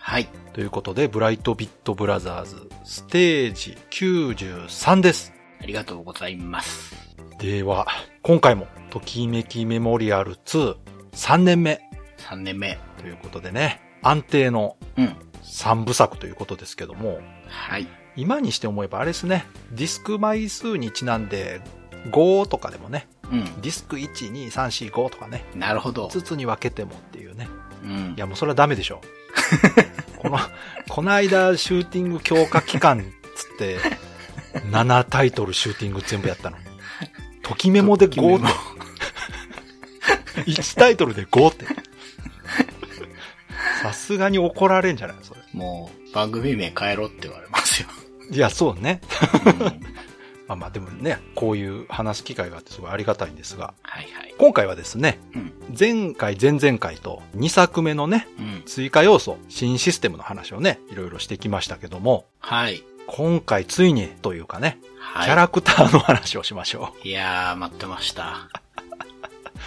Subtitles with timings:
[0.00, 0.28] はい。
[0.54, 5.32] ということで、ブライトビットブラザーズ、ステージ93です。
[5.60, 6.96] ありがとうございます。
[7.38, 7.86] では、
[8.22, 10.76] 今回も、ときめきメモリアル2、
[11.12, 11.80] 3年目
[12.16, 12.78] 3年目。
[12.98, 15.16] ということでね、安定のうん。
[15.42, 17.86] 3部作ということですけども、はい。
[18.16, 21.60] 今にして思えばあれですね、ディスク枚数にちなんで
[22.10, 23.44] 5とかでもね、うん。
[23.44, 26.08] ディスク1、2、3、4、5とかね、なるほど。
[26.08, 27.48] 5つに分けてもっていうね。
[27.82, 28.20] うんい。
[28.20, 29.00] やもうそれはダメでしょ。
[30.18, 30.38] この、
[30.88, 33.00] この間シューティング強化期間
[33.36, 33.78] つって、
[34.70, 36.64] 7タイトルシューティング全部やったのに。
[37.42, 38.46] ときメモで5って。
[40.50, 41.66] 1タイトルで5って。
[43.82, 45.16] さすがに怒られんじゃない？
[45.22, 45.40] それ。
[45.52, 47.88] もう、番組名変えろって言われますよ。
[48.30, 49.00] いや、そうね。
[49.44, 49.80] うん
[50.50, 54.34] まあまあでもね、こういう話す機会があってすごいありがたいんですが、はいはい。
[54.36, 55.52] 今回はですね、うん。
[55.78, 58.62] 前回、前々回と2作目のね、うん。
[58.66, 62.82] 追加要素、新システムの話をね、いろいろしてきましたけども、はい。
[63.06, 65.26] 今回ついにというかね、はい。
[65.26, 68.48] キャラクターの話をしましょいやー、待ってました。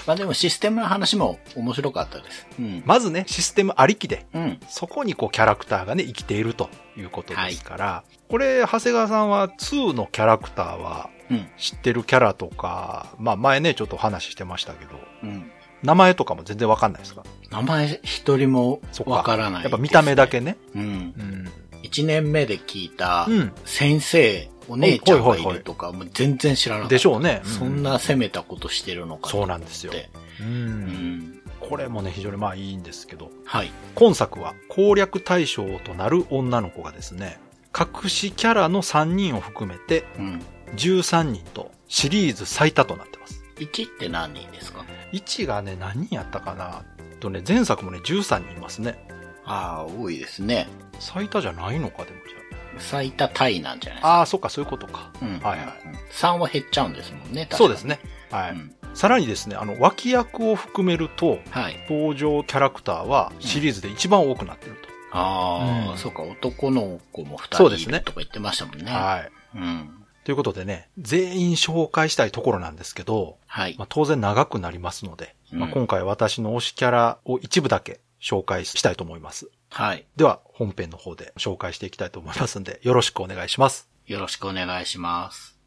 [0.07, 2.47] まあでもシステムの話も面白かったです。
[2.59, 2.83] うんう。。
[2.85, 4.59] まずね、システムありきで、うん。
[4.67, 11.47] そこにこうキャラクターがね、生きているということですから、これ、長谷川さんは2のキャラクターはうん。
[11.57, 14.91] 知ってるキャラとか、まあ前ね、ちょっと話してましたけど、
[15.23, 15.51] うん。
[15.81, 17.23] 名前とかも全然わかんないですか？
[17.49, 20.27] 名前一人もわからない、やっぱ見た目だ。
[20.27, 20.57] けね。
[20.75, 20.81] うん。
[20.81, 21.51] うん。
[21.81, 23.51] 一年目で聞いたうん。
[23.65, 26.95] 先生、お姉ちゃんがいるとか、もう全然知らなかった。
[26.95, 27.41] でしょうね。
[27.43, 29.93] うそんな攻めたことしてるのかそうなんですよ。
[30.39, 30.43] う。
[30.43, 30.79] うん
[31.19, 31.41] ん。
[31.59, 33.71] これもね、非常にまあいいんですけど、はい。
[33.95, 37.39] 今作は攻略対象となる女の子がですね、
[37.77, 40.41] 隠しキャラの3人を含めてうん。
[40.75, 43.43] 13人とシリーズ最多となってます。
[43.57, 46.83] 1って何人ですか？1がね、何人やったかな
[47.19, 49.07] とね、前作もね、13人いますね。
[49.45, 50.67] ああ、多いですね。
[50.99, 52.33] 最多じゃないのか、でもじ
[52.79, 54.03] 最多タイなんじゃないです。
[54.03, 54.09] か。
[54.09, 55.11] ああー、そっか、そういうことか。
[55.21, 55.39] うん。
[55.39, 55.95] はいはいうん。
[56.11, 57.99] 3は減っちゃうんですもんね、そうですね。
[58.31, 58.51] はい。
[58.51, 58.75] うん。
[58.93, 61.85] さらにですね、あの、脇役を含めると、はい。
[61.89, 64.89] 登場キャラクターはシリーズで一番多くなってると。
[65.11, 68.91] ああ、うんそうか、男の子も2そうですね人いるとか言ってましたもんね。
[68.91, 69.31] はい。
[69.57, 70.03] うん。
[70.23, 73.87] ということでね、全員紹介したいところなんですけど、はいまあ、。
[73.89, 79.49] 当然長くなりますので、まあ、うん今回私の推しキャラを一部だけ紹介したいと思います。
[79.75, 80.05] はい。
[80.15, 83.89] では、本編の方で紹介していきたいと思いますんで、よろしくお願いします。
[84.05, 85.57] よろしくお願いします。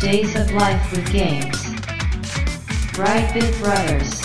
[0.00, 1.50] Days of Life with Games.
[2.94, 4.22] Brightbit Brothers.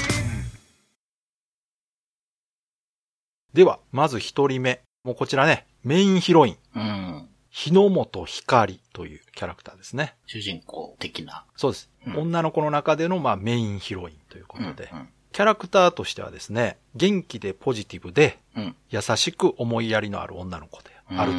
[3.55, 4.81] では、まず一人目。
[5.03, 7.29] もうこちらね、メインヒロイン、うん。
[7.49, 10.13] 日野本光というキャラクターですね。
[10.27, 11.47] 主人公的な。
[11.55, 11.89] そうです。
[12.05, 18.75] うん女の子の中での、まあ、メインヒロインということで、うんキャラクターとしてはですね、元気でポジティブで、うん。
[18.89, 21.37] 優しく思いやりのある女の子であると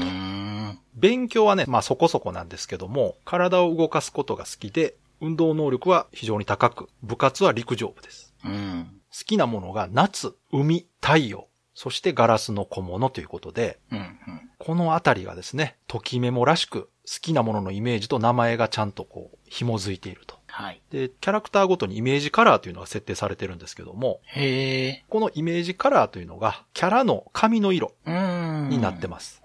[0.95, 8.33] 勉強はね、まあそこそこなんですけども、体を動かすことが好きで、運動能力は非常に高く、部活は陸上部です。
[8.45, 9.01] うん。
[9.11, 13.99] 好きなものが夏、海、太陽、そしてガラスの小物ということで、うん。
[13.99, 14.17] うん。
[14.61, 16.89] このあたりがですね、ときメモらしく、好
[17.21, 20.38] きなもののイメージと名前がちゃんとこう、紐づいていると。
[20.59, 20.83] はい。
[20.91, 25.05] で、キャラクターごとにイメージカラーというのが設定されてるんですけども、へえ。
[25.09, 27.93] このイメージカラーというのが、キャラの髪の色。
[28.05, 29.41] になってます。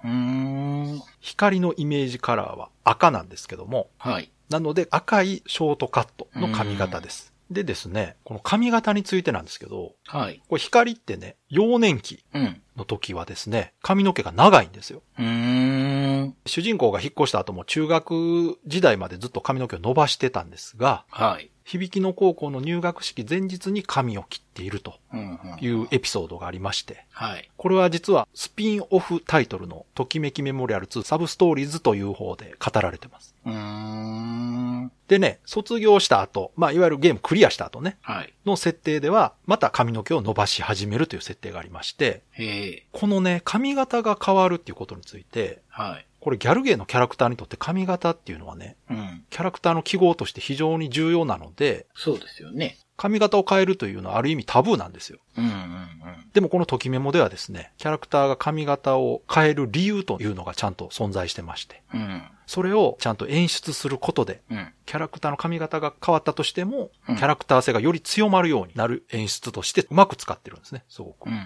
[1.19, 4.31] 光のイメージカラーは赤なんですけども、はい。
[4.49, 7.32] なので赤いショートカットの髪型です。
[7.51, 10.41] でですね、この髪型についてなんですけど、はい。
[10.47, 12.61] これ光ってね、幼年期うん。
[12.75, 15.03] の時はですね、髪の毛が長いんですよ。
[15.19, 16.35] うーん。
[16.45, 21.51] 主人公が引っ越した後も中学時代までずっと髪の毛を伸ばしてたんですが、はい。
[21.65, 24.95] 響きの高校の入学式前日に髪を切っていると
[25.61, 27.49] いうエピソードがありまして、はい。
[27.55, 33.33] これは実はスピンオフタイトルのときめきメモリアル2サブストーリーズという方で語られてます。
[33.45, 34.91] うーん。
[35.13, 38.33] でね、卒業した後、まあいわゆるゲームクリアした後ね、はい。
[38.47, 42.23] の設定では、また髪の毛を伸ばし始めるという設定がありまして。
[42.91, 46.07] このね、髪型が変わるっていうことについて、はい。
[46.19, 49.23] これギャルゲーのキャラクターにとって髪型っていうのはね、うん。
[49.29, 52.77] キャラクターの記号として非常に重要なので、そうですよね。
[52.97, 55.19] 髪型を変えるというのはある意味タブーなんですよ。
[55.37, 55.59] うんうんうん。
[56.33, 62.23] でもこのときメモではですね、キャラクターが髪型を変える理由というのがちゃんと存在してまして、うん。
[62.45, 64.73] それをちゃんと演出することで、うん。
[64.85, 71.27] キャラクターの髪型が変わったとしても、うんキャラクター性がより強まるようになる演出としてうまく使ってるんですね、すごく。
[71.27, 71.33] うん。
[71.33, 71.39] うん。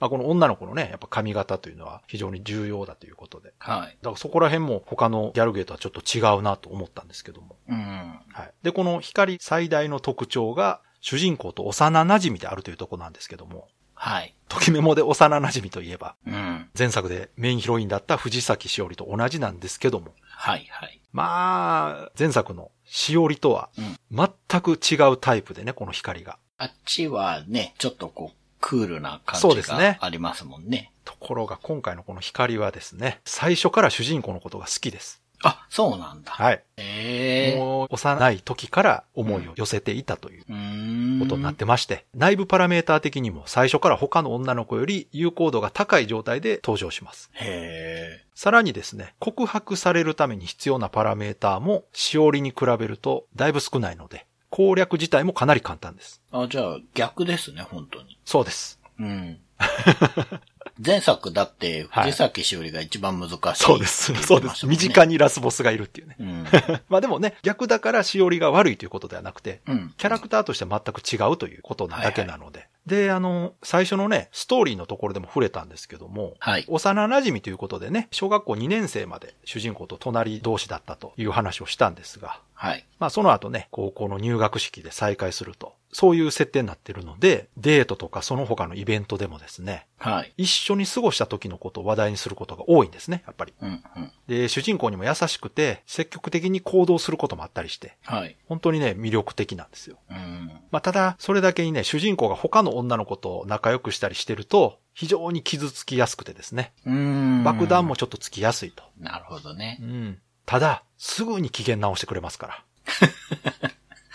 [0.00, 3.52] まあ、この女の子のね、やっぱ髪型というのは非常に重要だということで。
[3.58, 3.98] はい。
[4.02, 7.56] だからそこら辺も他のギャルゲーとはちょっと違うなと思ったんですけども。
[7.68, 8.20] うん。
[8.32, 8.52] はい。
[8.62, 13.68] で、この光最大の特徴が、主人公と幼馴染であるというところなんですけども、
[13.98, 14.34] はい。
[14.48, 16.68] ときメモで幼馴染といえば、うん。
[16.78, 20.66] 前作でメインヒロインだった藤崎しおりと同じなんですけども、はい。
[20.70, 21.00] はい。
[21.12, 26.38] まあ、前作のしおりとはうん、全く違うタイプでね、この光が。
[26.58, 30.92] あっちはね、ちょっとこう、クールな感じそうですねがありますもんね。
[31.04, 35.17] ところが今回のこの光はですね、最初から主人公のことが好きです。
[35.44, 36.32] あ、そうなんだ。
[36.32, 36.62] はい。
[36.76, 40.42] ええもう幼い時から思いを寄せていたという。
[40.42, 47.30] ことになってまして、内部パラメーター的にも最初から他の女の子より有効度が高い状態で登場します。
[47.34, 48.26] へえ。
[48.34, 56.22] さらにですね、告白されるために必要なパラメーターも、しおりに比べるとだいぶ少ないので、攻略自体もかなり簡単です。
[56.30, 58.18] あ、じゃあ逆ですね、本当に。
[58.24, 58.80] そうです。
[58.98, 59.38] うん。
[60.84, 64.14] 前作だって、はい藤崎しおりが一番難しい、そうです。
[64.14, 64.66] そうです。
[64.66, 65.08] 身近に。
[65.14, 66.16] にラスボスがいるっていうね。
[66.20, 66.46] うん。
[66.88, 69.94] まあでもね、逆だからしおりが悪いということではなくて、うん。
[69.96, 72.68] キャラクターとして全く違うということなだけなので。
[72.86, 76.64] で、あの、最初のね、ストーリーのところでも触れたんですけども、はい。
[76.68, 82.84] 幼馴染ということでね、小学校2年生まで主人公と隣同士だったという話をしたんですが、はい。
[82.98, 90.32] まあその後ね、高校の入学式で再会すると、そういう設定になってるので、デートとかその他のイベントでもですね、はい。
[90.36, 93.54] 一緒に過ごした時のことを話題にすることが多いんですね、やっぱり。
[93.62, 94.12] うん、うん。
[94.26, 98.36] で、主人公にも優しくて、積極的に行動することもあったりして、はい。
[98.48, 99.98] 本当にね、魅力的なんですよ。
[100.10, 100.50] うん。
[100.72, 107.44] まあ、ただ、それだけにね、主人公が他の女の子と仲良くしたりしてると、非常に傷つきやすくてですね、うーん。
[107.44, 108.82] 爆弾もちょっとつきやすいと。
[108.98, 109.84] なるほどねう。
[109.84, 110.18] ん。
[110.44, 112.64] ただ、すぐに機嫌直してくれますから。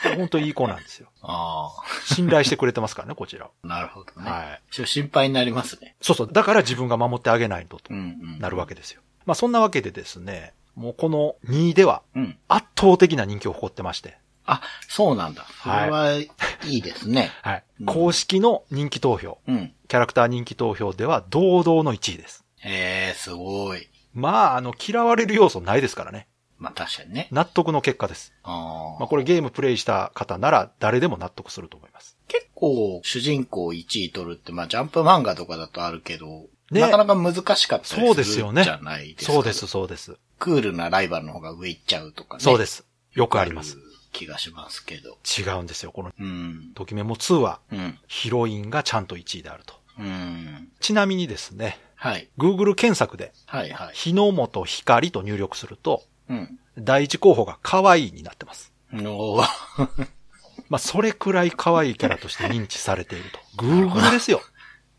[0.18, 1.09] 本当いい子なんですよ。
[1.21, 1.71] あ
[2.06, 3.50] 信頼してくれてますからね、こちら。
[3.63, 4.30] なるほどね。
[4.30, 4.85] はい。
[4.85, 5.95] 心配になりますね。
[6.01, 6.30] そうそう。
[6.31, 8.01] だから自分が守ってあげないととうん、う
[8.35, 8.39] ん。
[8.39, 9.01] なるわけですよ。
[9.25, 12.38] まあそんなわけでですね、もうこの2ではうん。
[12.50, 15.45] 圧倒的な人気を誇ってまして、あ、そうなんだ。
[15.63, 16.30] そはいれはい
[16.80, 17.31] いですね。
[17.41, 17.85] はいうん。
[17.85, 19.74] 公式の人気投票、うん。
[19.88, 22.44] キャラクター人気投票では堂々の1位です。
[22.57, 23.88] へえ、すごい。
[24.13, 26.27] まあ、あの、嫌われる要素ないですからね。
[26.57, 27.27] まあ確かにね。
[27.31, 28.33] 納得の結果です。
[28.44, 32.17] あまあこれゲームプレイした方なら誰でも納得すると思います。
[32.27, 39.33] 結構、主人公1位取るって、まあジャンプ漫画とかだとあるけど、ねなかなか難しかったそうりですすよねるじゃないですか。
[39.33, 40.17] そうです、そうです。
[40.39, 42.44] クールなライバルの方が上行っちゃうとかね。。
[42.44, 42.85] そうですす。
[43.13, 43.77] よくあります。
[44.11, 45.17] 気がしますけど。
[45.25, 45.91] 違うんですよ。
[45.91, 46.71] この、うん。
[46.75, 47.99] ときメモ2は、うん。
[48.07, 49.75] ヒロインがちゃんと1位であると。
[49.99, 50.69] うん。
[50.79, 52.29] ちなみにですね、はい。
[52.38, 53.95] Google 検索で、はいはい。
[53.95, 56.59] 日の本光と入力すると、うん。
[56.77, 58.71] 第一候補が可愛いになってます。
[58.93, 59.47] おー
[60.69, 63.39] まあ、それくらい可愛いキャラとして認知されていると。
[63.57, 64.41] Google ですよ。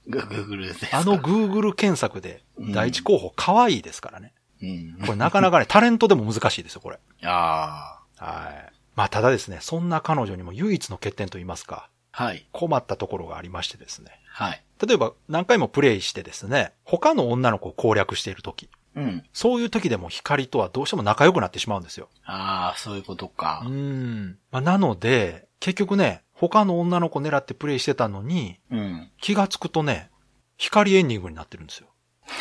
[0.07, 0.99] グーグルですか。
[0.99, 4.35] あの Google 検索で、第一候補可愛いですからね。
[4.63, 4.99] うん。
[5.01, 6.99] これなかなかね、 タレントでも難しいですよ、これ。
[7.23, 8.73] あはい。
[8.95, 12.25] まあ、ただですね、そんな彼女にも唯一の欠点と言いますか、あ。
[12.25, 12.47] はい。
[12.53, 14.21] 困ったところがありましてですね。
[14.29, 14.63] はい。
[14.87, 19.25] 例えば、何回もプレイしてですね、他の女の子を攻略しているとき、うん。
[19.33, 22.09] そういう時でも光とはどうしても仲良くなってしまうんですよ。
[22.25, 23.71] ああ、そういうことかう。
[23.71, 24.39] ん。
[24.51, 29.11] まあ、なので、結局ね、他の女の子狙ってプレイしてたのに、うん。
[29.21, 30.11] 気がつくとね、
[30.57, 31.89] 光エンディングになってるんですよ。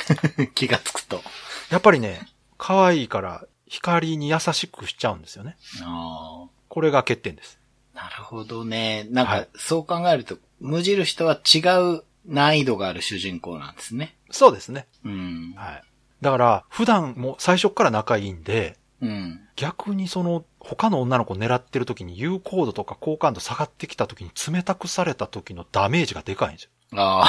[0.55, 1.21] 気がつくと。
[1.69, 5.57] やっぱりね、可愛いから光に優しくしちゃうんですよね。
[5.83, 7.59] あこれが欠点です。
[7.95, 8.03] あ。
[8.03, 9.07] なるほどね。
[9.09, 11.59] なんかはい、そう考えると、無印とは違
[11.97, 14.15] う難易度がある主人公なんですね。
[14.31, 14.87] そうですね。
[15.03, 15.53] うん。
[15.55, 15.83] はい。
[16.23, 19.41] だから、普段も最初から仲いいんで、うん。
[19.57, 26.69] 逆にその、他の女の子狙ってる時に有効度とか好感度下がってきた時に冷たくされた時のダメージがでかいんですよ。
[26.95, 27.25] あ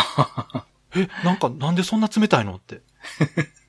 [0.54, 0.66] あ。
[0.96, 2.80] え、なんかなんでそんな冷たいのって。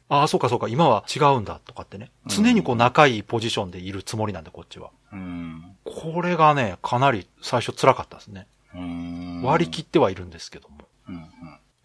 [0.08, 2.12] ああ、そうかそうか、今は違うんだとかってね。
[2.28, 4.92] 常にこう仲いいポジションでいるつもりなんで、こっちは。
[5.12, 5.76] うん。
[5.84, 8.48] これがね、かなり最初辛かったですね。
[8.76, 9.42] うん。
[9.42, 10.78] 割り切ってはいるんですけども。
[11.10, 11.16] うん。
[11.16, 11.22] うん。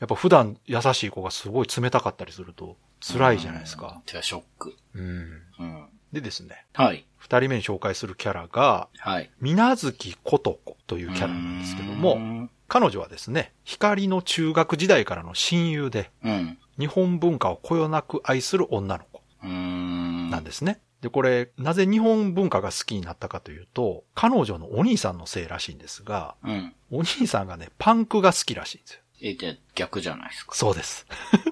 [0.01, 4.03] やっぱ普段優しい子がすごい冷たかったりすると辛いじゃないですか。
[4.07, 4.77] てか、ショック。
[4.95, 5.43] うん。
[5.59, 5.87] うん。
[6.13, 7.07] でですね、はい。
[7.17, 9.31] 二人目に紹介するキャラが、はい。
[9.41, 12.51] みなずきことこというキャラなんですけども、うん。
[12.69, 16.59] 彼女はですね、光の中学時代からの親友で、うん。
[16.79, 20.31] 日本文化をこよなく愛する女の子うん。
[20.31, 20.81] なんですね。
[21.01, 26.75] で、これ、なぜ日本文化が好きになったかというと、彼女のお兄さんのせいらしいんですが、うん。
[26.91, 29.01] お兄さんがね、パンクが好きらしいんですよ。
[29.23, 30.55] え、じゃあ逆じゃないですか。
[30.55, 31.07] そうです。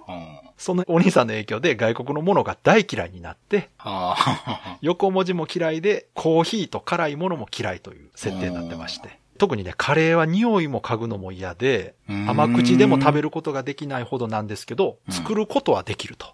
[0.08, 3.70] うんそのお兄さんの影響で外国のものが大嫌いになって、
[4.82, 9.18] 横文字も嫌いで、コーヒーと辛いものも嫌いという設定になってまして。
[9.38, 11.94] 特にね、カレーは匂いも嗅ぐのも嫌で、
[12.26, 13.28] 甘口でも食べる。
[13.28, 16.26] ることができないほどなんですけど、うん作ることはできると。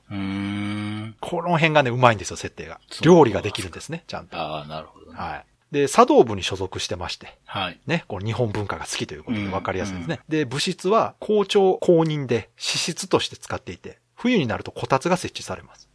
[1.21, 2.81] この辺がね、うまいんですよ、設定が。
[3.03, 4.37] 料理ができるんですね、ちゃんと。
[4.37, 5.19] ああ、なるほどね。
[5.19, 5.45] はい。
[5.73, 7.81] で、茶道部に所属してまして、はい。
[7.87, 10.21] ね、この日本文化が好きということでうん分かりやすいですね。
[10.29, 15.87] で、部室は校長公認で私室として使っていて、冬になるとこたつが設置されます。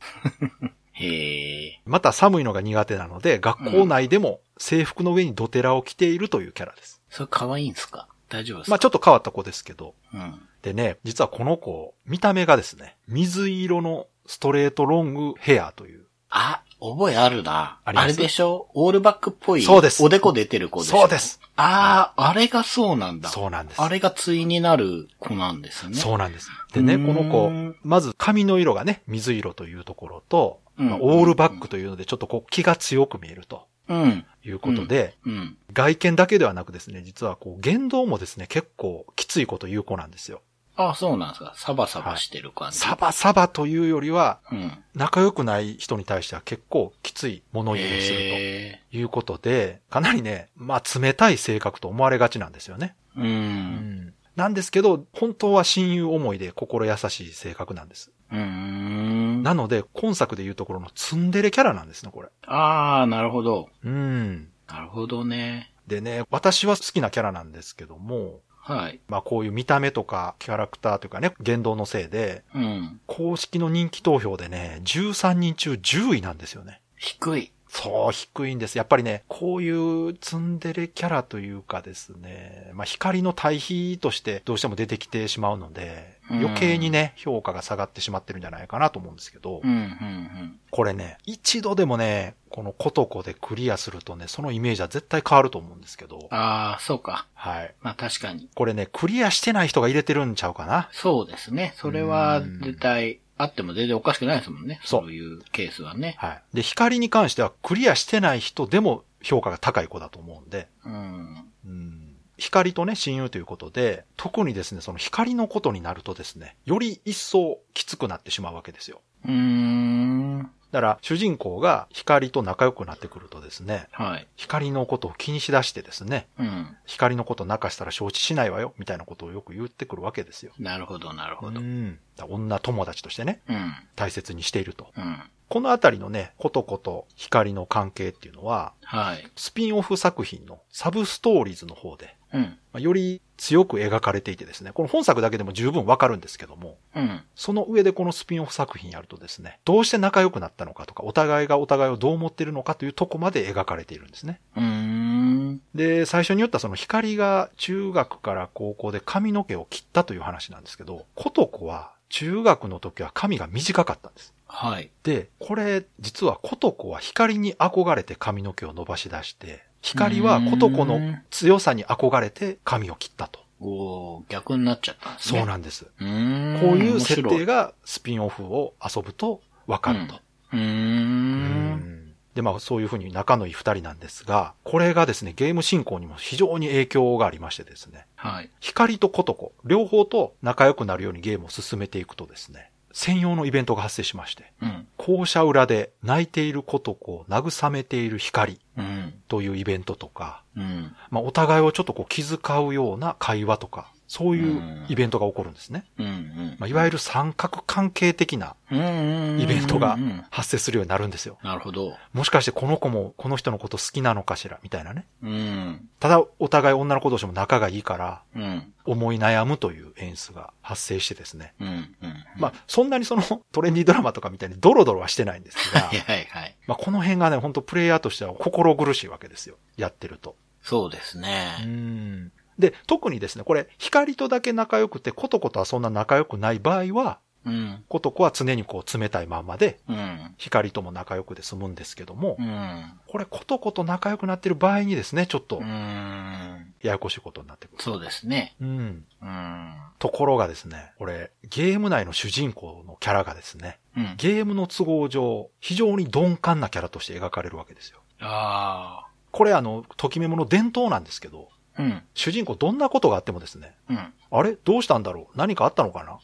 [0.94, 1.82] へえ。
[1.86, 7.02] また寒いのが苦手なので、学校内でも制服の上にドテラを着ているというキャラです。
[7.10, 8.08] それ可愛いんすか？
[8.30, 8.72] 大丈夫ですか？
[8.72, 9.96] まあちょっと変わった子ですけど。
[10.14, 10.40] うん。
[10.62, 16.06] でね、実はこの子、見た目がですね、水色のストレートロングヘアという。
[16.30, 17.80] あ、覚えあるな。
[17.84, 18.70] ああれでしょ？
[18.76, 19.64] オールバックっぽい。
[19.64, 21.00] そうですおでこ出てる子でしょ？
[21.00, 21.40] そうです。
[21.62, 23.30] ああ、あれがそうなんだ。
[23.30, 23.82] そうなんです。
[23.82, 25.96] あれが対になる子なんですね。
[25.96, 26.50] そうなんです。
[26.74, 27.52] でね、この子、
[27.84, 34.26] まず髪の色がね、水色というところと、オールバックというので、ちょっとこう気が強く見えるとうん。
[34.46, 35.58] いうことで、うん。
[35.74, 40.42] 外見だけではなくですね、実はこう言動もですね、結構きついこと言う子なんですよ。
[40.82, 41.54] あそうなんですか。
[41.58, 42.80] サバサバしてる感じ。
[42.80, 44.72] サバサバというよりは、うん。
[44.96, 52.96] 仲良くない人に対しては結構きつい物言いをするへということで、かなりね、まあ冷たい性格と思われがちなんですよね。
[53.18, 54.14] ーうん。
[54.38, 58.12] なんですけど、本当は親友思いで心優しい性格なんです。
[58.32, 59.44] うーん。
[59.44, 62.30] なので、今作でいうところのツンデレキャラなんですね、これ。
[62.46, 63.68] ああ、なるほど。
[63.84, 64.48] うん。
[64.70, 65.74] なるほどね。
[65.88, 68.40] でね、私は好きなキャラなんですけども、
[68.74, 69.00] はい。
[69.08, 73.02] まあこういう見た目とかキャラクターというかね、言動のせいで、うん。
[73.08, 76.82] 公式の人気投票でね、13人中10位なんですよね。
[76.98, 77.52] 低い。
[77.70, 78.78] そう、低いんです。
[78.78, 97.28] やっぱりね、こういうツンデレキャラというかですね、まあ光の対比としてどうしても出てきてしまうので、うん余計にね、評価が下がってしまってるんじゃないかなと思うんですけど、うん、うん、これね、一度でもね、このコトコでクリアするとね、そのイメージは絶対変わると思うんですけどうん。、ああ、そうか。
[97.34, 97.74] はい。
[97.82, 98.50] まあ確かに。
[98.56, 100.90] これね、クリアしてない人が入れてるんちゃうかな。
[100.92, 101.74] そうですね。
[101.76, 104.80] それはうん絶対あっても全然おかしくないですもんね。
[104.84, 106.16] そうそういうケースはね。
[106.18, 106.44] はい。
[106.54, 111.46] で、光に関してはクリアしてない人でも評価が高い子だと思うんで、うん。
[111.66, 111.99] うん
[112.40, 119.02] 光とね、親友ということで、特にですね、その光のことになるとですね、より一層きつくなってしまうわけですよ。
[119.26, 120.50] うーん。
[120.72, 124.28] だから、主人公が光と仲良くなってくるとですね、はい。
[124.36, 126.78] 光のことを気にしだしてですね、うん。
[126.86, 130.54] 光のこと泣かしたら承知しないわよ、みたいなことをよく言ってくるわけですよ。
[130.60, 131.60] なるほど、なるほど。
[131.60, 132.00] うん。
[132.30, 133.74] 女友達としてね、うん。
[133.96, 134.92] 大切にしていると。
[134.96, 135.20] うん。
[135.50, 139.28] このあたりのね、ことこと光の関係っていうのは、はい。
[139.36, 142.42] スピンオフ作品のサブストーリーズの方で、うん。
[142.42, 147.24] まあより強く描かれていてですね、この本作だけでも十分わかるんですけども、うん。
[147.36, 154.42] その上でこのスピンオフ作品やるとですね、どうして仲良くなったのかとか、お互いがお互いをどう思ってるのかというとこまで描かれているんですね。
[154.56, 155.62] うーん。
[155.74, 164.34] で、最初に言ったその光が中学から高校で髪の毛を切ったという話なんですけど、ことこは中学の時は髪が短かったんです。
[164.48, 164.90] はい。
[165.04, 173.40] で、これ、実はことこは光に憧れて髪の毛を伸ばし出して、光はことこの強さに憧れて髪を切ったと。
[173.62, 175.16] おー逆になっちゃったね。
[175.20, 175.86] そうなんです。
[175.86, 177.54] こういう設定が。
[177.54, 180.20] がスピンオフを遊ぶとわかると。
[180.54, 188.50] うんんで、まあそういうふうに仲のいい二人なんですが、これがですね、ゲーム進行にも非常に影響がありましてですね、はい。
[188.60, 194.88] 光とことこ、両方と仲良くなるようにゲームを進めていくとですね、専用のイベントが発生しまして、うん。
[194.98, 199.14] 校舎裏で泣いていることこを慰めている光うん。
[199.28, 200.96] というイベントとか、うん。
[201.10, 205.86] まあお互いをちょっとこう気遣うような会話とか、そういうイベントが起こるんですね。
[206.00, 206.06] うん。
[206.08, 206.56] うん。
[206.58, 209.40] まあ、いわゆる三角関係的なうん。
[209.40, 211.38] イベントがうん発生するようになるんですよ。
[211.44, 211.96] なるほど。
[212.12, 214.60] もしかしてこの子もこの人のこと好きなのかしら？
[214.64, 215.06] みたいなね。
[215.22, 215.90] うん。
[216.00, 218.74] ただお互い女の子同士も仲がいいからうん。
[218.84, 221.54] 思い悩むという演出が発生してですね。
[221.62, 221.68] うん。
[221.68, 221.96] うん。
[222.38, 226.56] まあそんなにそのトレンディードラマとかみたいにドロドロはしてないんですがはい、はいはい。
[226.66, 229.58] まあこの辺がね、本当プレイヤーとしては心苦しいわけですよ。
[229.78, 230.36] やってると。
[230.62, 231.64] そうですうね。
[231.66, 232.32] ん。
[232.60, 237.84] で、特にですね、これ、光とだけ仲良くて、コトコとはそんな仲良くない場合は、うん。
[237.88, 240.36] コトコは常にこう冷たいまんまで、うん。
[240.38, 243.00] 光とも仲良くで済むんですけども、うん。
[243.08, 246.74] これコトコと仲良くなってる場合にですね、ちょっとう、ん。
[246.82, 247.82] ややこしいことになってくる。
[247.82, 248.56] そうですね。
[248.60, 249.06] うん。
[249.22, 249.74] うん。
[250.00, 254.16] ところがですね、これ、ゲーム内の主人公のキャラがですね、うん。
[254.18, 258.02] ゲームの都合上、非常に鈍感なキャラとして描かれるわけですよ。
[258.20, 261.59] あこれあの、ときメモの伝統なんですけど、あ。
[261.80, 262.04] うん。
[262.14, 264.14] 主人公どんなことがあってもですね、うん。
[264.32, 265.38] あれどうしたんだろう？
[265.38, 266.20] 何かあったのかな？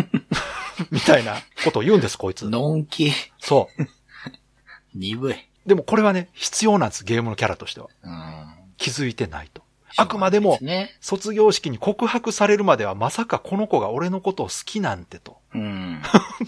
[0.92, 2.48] みたいなことを言うんです、こいつ。
[2.48, 3.82] のんき、そう。
[4.94, 5.36] 鈍い。
[5.64, 7.88] でもこれはね、必要なんです、ゲームのキャラとしては。
[8.02, 8.46] うん。
[8.76, 9.62] 気づいてないと。
[9.98, 10.58] あくまでも
[11.00, 15.38] 卒業式に告白されるまではまさかこの子が俺のことを好きなんてと。
[15.54, 15.60] ね。
[15.60, 16.02] うん。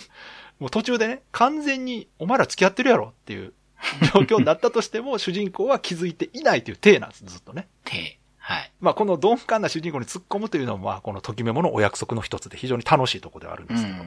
[0.60, 3.54] もう途中でね、完全にお前ら付き合ってるやろっていう
[4.14, 7.68] 状況になったとしても、主人公は気づいていないという体なんです、ずっとね。
[7.84, 8.18] 手。
[8.38, 8.72] はい。
[8.80, 13.98] まあこの鈍感な主人公に突っ込むというのも、まあこのときメモのお約束の一つで非常に楽しいところではあるんですけど。
[13.98, 14.04] は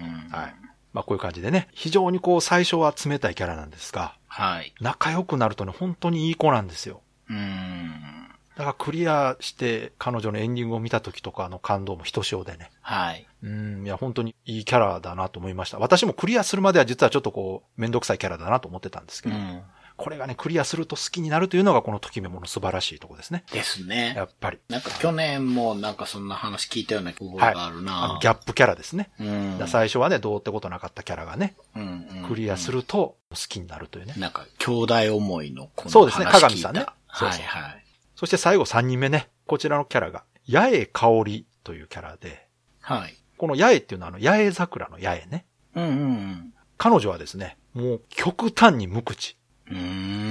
[0.48, 0.56] い。
[0.94, 4.74] まあこういう感じでね、非常にこう最初は冷たいキャラなんですが、はい。
[4.82, 7.02] 仲良くなるとね、本当にいい子なんですよ。
[7.30, 8.21] うん。
[8.62, 12.70] だからクリアして彼女のエンディングを見た時とかの感動もひとしおでね。
[12.82, 13.28] はい。
[13.42, 15.80] うん、いや本当にいいキャラだなと思いました。
[15.80, 19.64] 私もクリアするまでは実はちょっとこう、めんどくさいキャラだなと思ってたんですけど、うん。
[19.98, 23.44] これがね、クリアすると好きになるというのがこのときメモの素晴らしいところですね。
[23.52, 24.26] ですねや。
[24.26, 24.60] っぱり。
[24.70, 29.10] なんか去年もなんかそんな話聞いたような覚えがあるあなのギャップキャラですね。
[29.20, 34.14] うん最初はね、どうってことなかったキャラがね、うんうんクリアすると好きになるというね。
[34.18, 37.81] なんか、兄弟思いのこのそうですね鏡さんねそうはそういはい。
[38.22, 42.48] そして最後3人目ね、こちらのキャラが、八重香織というキャラで、
[42.80, 43.18] はい。
[43.36, 45.46] この八重っていうのはあの、八重桜の八重ね。
[45.76, 49.38] うんうん彼女はですね、もう極端に無口。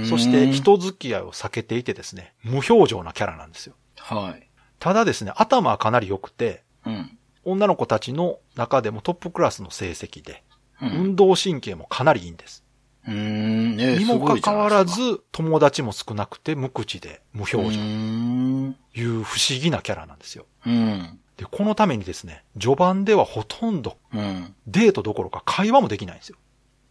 [0.08, 3.74] そして、人付き合いを避けていてですね、無表情なキャラなんですよ。
[3.96, 4.48] はい。
[4.78, 7.18] ただですね、頭はかなり良くて、うん。
[7.42, 10.44] 女の子たちの中でもトップクラスの成績で、
[10.80, 10.90] うん。
[10.90, 12.62] 運動神経もかなりいいんです。
[13.06, 13.10] う。
[13.10, 18.76] ねにもかかわら、すず、友達も少なくて無口で無表情ごいうーん。
[18.94, 20.46] いう不思議なキャラなんですよ。
[20.66, 21.18] うん。
[21.36, 24.54] で、このためにですね、序盤ではほとんどうん。
[24.66, 26.36] デートどころか会話もできないんですよ。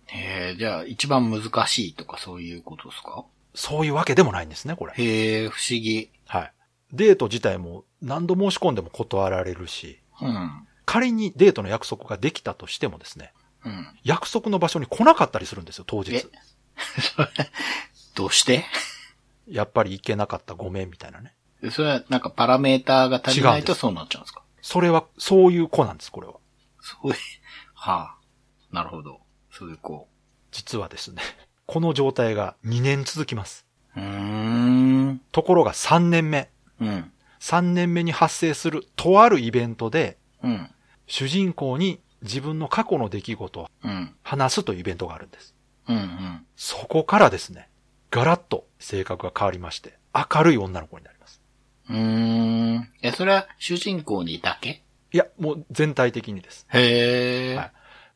[0.07, 3.25] へえ、じゃあ一番難しいとかそういうことですか？
[3.53, 4.93] そういうわけでもないんですね、これ。
[4.95, 6.09] へえ、不思議。
[6.25, 6.53] はい。
[6.93, 10.67] デート自体も何度申し込んでも断られるし、うん。
[10.85, 13.31] 仮にデートの約束ができたとしてもですね、
[13.65, 13.87] うん。
[14.03, 16.27] 約束の場所に来なかったりするんですよ、当え日。
[18.15, 18.65] どうして？
[19.47, 21.33] やっぱり行けなかったごめんみたいなね。
[21.71, 24.41] それはなんかパラメーターが足りないとそうなっちゃうんですか？
[24.61, 26.33] それは、そういう子なんです、これは。
[26.81, 27.15] そういう、
[27.73, 28.15] はあ。
[28.71, 29.21] なるほど。
[29.51, 30.07] そういう子。
[30.51, 31.21] 実はですね、
[31.65, 33.65] この状態が2年続きます。
[33.95, 35.21] うーん。
[35.31, 36.49] ところが3年目。
[36.81, 37.11] うん。
[37.39, 40.69] 3年目に発生するとあるイベントで、うん。
[41.07, 44.15] 主人公に自分の過去の出来事をうん。
[44.23, 45.55] 話すというイベントがあるんです。
[45.87, 45.95] うん。
[45.97, 46.45] うん。
[46.55, 47.69] そこからですね、
[48.11, 51.41] ガラッと性格が変わりまして、明るい女の子になります。
[51.89, 52.89] うーん。
[53.01, 54.83] え、それは主人公にだけ？
[55.11, 56.65] いや、もう全体的にです。
[56.69, 57.55] へえ。
[57.55, 57.71] はい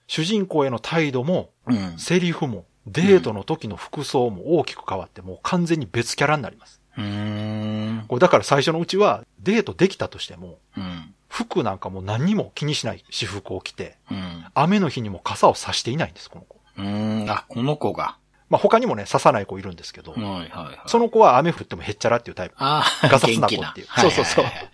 [0.06, 1.98] 主人公への態度も、うん。
[1.98, 6.82] セリフも、デートの時の服装も大きく変わって、もう完全に別キャラになります。
[6.98, 8.06] うーん。
[8.10, 11.16] これだから最初のうちは、デートできたとしても、うん。
[11.34, 14.46] 服なんかもう何にも気にしない私服を着て、うん。
[14.54, 16.60] 雨の日にも傘を差していないんです、この子。
[16.78, 17.30] うーん。
[17.30, 18.18] あ、この子が。
[18.50, 20.80] まあ他にもね、差さない子いるんですけど、はいはいはい。
[20.86, 22.56] その子は雨降ってもへっちゃらっていうタイプ。
[22.60, 24.72] ああ、ガサツな子っていうはいそうそうそうはいはい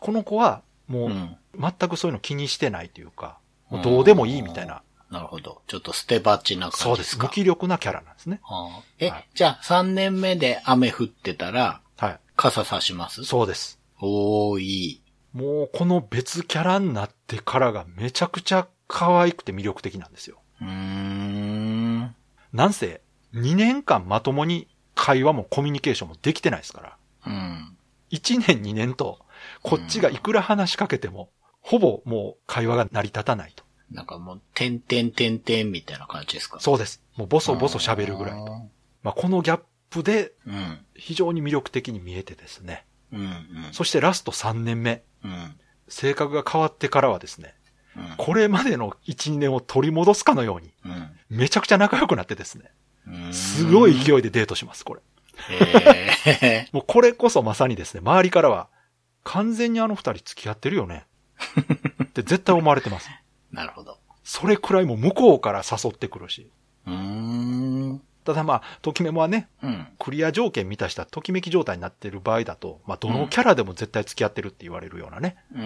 [0.00, 1.36] この子は、もう、うん。
[1.58, 5.60] 全くそういうの気にしてないというか、もうどうでもいいみたいな、なるほど。
[5.66, 6.84] ちょっと捨てバチなそうで。
[6.84, 7.26] 感じですすか。
[7.26, 8.40] 無気力なキャラなんですね。
[8.44, 12.18] ああえ、はいじゃあ3年目で雨降ってたら、はい。
[12.36, 13.24] 傘差します？
[13.24, 13.78] そうです。
[14.00, 15.02] おー、いい。
[15.36, 20.40] もうこの別キャラになってからがめちゃくちゃ可愛くて魅力的なんですよ。
[20.62, 22.14] うーん。
[22.54, 23.02] なんせ、
[23.34, 26.96] 2年間まともに会話もコミュニケーションもできてないですから。
[27.26, 27.76] うん。
[28.12, 29.18] 1年2年と、
[29.62, 31.28] こっちがいくら話しかけても、
[31.60, 33.62] ほぼもう会話が成り立たないと。
[33.90, 36.60] なんかもう、てんてんてんてんみたいな感じですか？
[36.60, 37.02] そうです。
[37.16, 38.46] もうボソボソ喋るぐらいと。
[39.02, 40.78] まあ、このギャップでうん。
[40.94, 42.86] 非常に魅力的に見えてですね。
[43.12, 43.20] うん。
[43.20, 43.38] うん。
[43.72, 45.56] そしてラスト3年目、うん。
[45.88, 47.54] 性格が変わってからはですね、
[47.96, 48.14] うん。
[48.16, 51.10] これまでの1、2年を取り戻すかのように、うん。
[51.28, 52.70] めちゃくちゃ仲良くなってですね、
[53.06, 53.34] うん。
[53.34, 55.00] すごい勢いでデートします、これ。
[55.50, 58.68] へ もうこれこそまさにですね、周りからは、
[59.24, 61.04] 完全にあの二人付き合ってるよね。
[62.04, 63.08] って絶対思われてます。
[63.08, 63.12] ー。
[63.54, 63.98] なるほど。
[64.24, 66.50] それくらいもう向こうから誘ってくるし。
[66.86, 68.02] うーん。
[68.26, 69.86] ただまあ、ときメモはね、うん。
[69.98, 75.64] クリア条件満たしたときめき状態になってる場合だと、まあ、どのキャラでも絶対付き合ってるって言われるようなね、うんう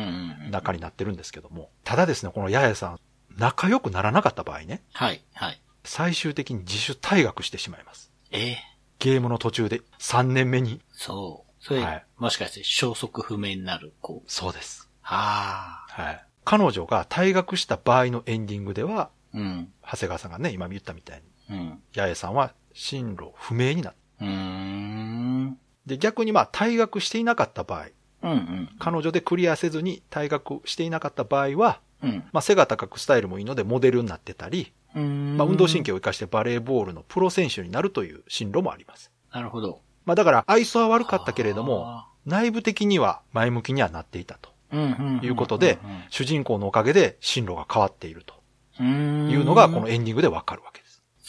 [0.48, 0.50] ん。
[0.50, 1.70] 仲になってるんですけども。
[1.84, 3.00] ただですね、この八重さん、
[3.36, 5.60] 仲良くならなかった場合ね、はい、はい。
[5.84, 8.12] 最終的に自主退学してしまいます。
[8.30, 8.54] えー、
[8.98, 10.82] ゲームの途中で3年目に。
[10.92, 11.64] そう。
[11.64, 14.22] それ、はいもしかして消息不明になる子。
[14.26, 14.90] そうです。
[15.02, 16.02] ああ。
[16.02, 16.26] はい。
[16.44, 19.72] 彼女が退学した場合のエンディングでは、うん。
[19.82, 21.82] 長谷川さんがね、今言ったみたいに、うん。
[21.94, 25.58] 八重さんは進路不明になっうーん。
[25.86, 27.86] で、逆にまあ退学していなかった場合、
[28.22, 28.68] うんうん。
[28.78, 32.24] 彼女でクリアせずに退学していなかった場合は、うん。
[32.32, 35.36] まあ背が高くスタイルもいいのでモデルになってたり、うん。
[35.36, 39.10] まあ運動神経を活かしてバレーボールのプロ選手になるという進路もあります。
[39.32, 39.80] なるほど。
[40.04, 45.78] まあだから愛想は悪かったけれども、あ内部的には前向きにはなっていたということで、
[46.10, 48.34] 主人公のおかげで進路が変わっていると
[48.78, 49.30] うん。
[49.30, 50.79] いうのがこのエンディングでわかるわけ。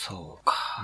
[0.01, 0.83] そうか。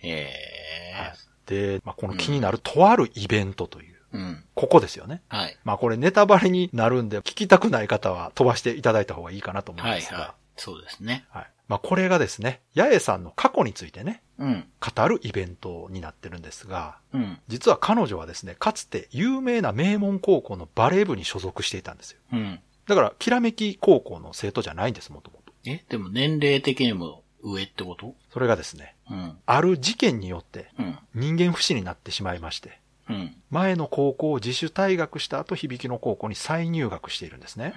[0.00, 1.12] へえ。
[1.44, 4.44] で、まあ、この気になるとあるイベントという、うん。
[4.54, 5.20] ここですよね。
[5.28, 5.58] はい。
[5.64, 10.34] まあこれネタバレになるんで、聞きたくない方は飛ばしていただいた方がいいかなと思うんですが、はいはい。
[10.56, 11.26] そうですね。
[11.28, 11.50] はい。
[11.68, 14.66] まあこれがですね、八重さんの過去についてね、うん。
[14.80, 17.38] 語るイベントになってるんですが、うん。
[17.48, 22.20] 実は彼女はですね、かつて有名な名門高校のバレー部に所属していたんですよ。
[22.32, 22.60] うん。
[22.86, 25.52] だから、きらめき高校の生徒じゃないんです、もともと。
[25.64, 28.14] え、でも年齢的にも上ってこと？
[28.32, 29.38] それがですね、うん。
[29.46, 30.98] ある事件によってうん。
[31.14, 33.36] 人間不死になってしまいまして、うん。
[33.50, 37.72] 前の高校を自主退学した後、響きの高校に再入学しているんですね。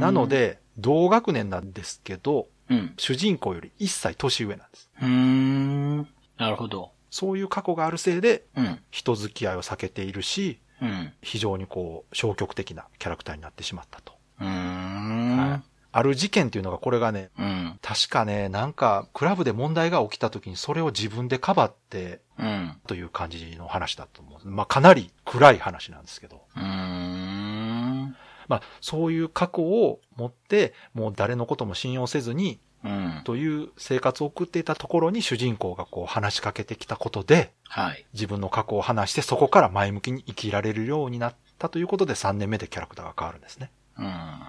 [0.00, 2.94] なの、で、同学年なんですけど、うん。
[2.96, 4.88] 主人公より一歳年上なんです。
[5.02, 5.98] うーん。
[6.38, 6.92] なるほど。
[7.10, 8.80] そういう過去があるせいで、うん。
[8.90, 11.12] 人付き合いを避けているし、うん。
[11.20, 14.14] 非常にこう、消極的なキャラクターになってしまったと。
[14.38, 17.78] はいある事件っていうのがこれがね、うん。
[17.80, 22.76] 確かね、なんか、クラブで問題が起きた時にそれを自分でかばって、うん。
[22.88, 24.50] という感じの話だと思う。
[24.50, 26.42] まあ、かなり暗い話なんですけど。
[26.56, 33.20] まあ、そういう過去を持って、もう誰のことも信用せずに、うん。
[33.22, 38.04] という生活を送っていたところに主人公がこう話しかけてきたことで、はい。
[38.14, 43.70] 自分の過去を話してそこから前向きに生きられるようになったということで3年目でキャラクターが変わるんですね。
[43.96, 44.40] うん。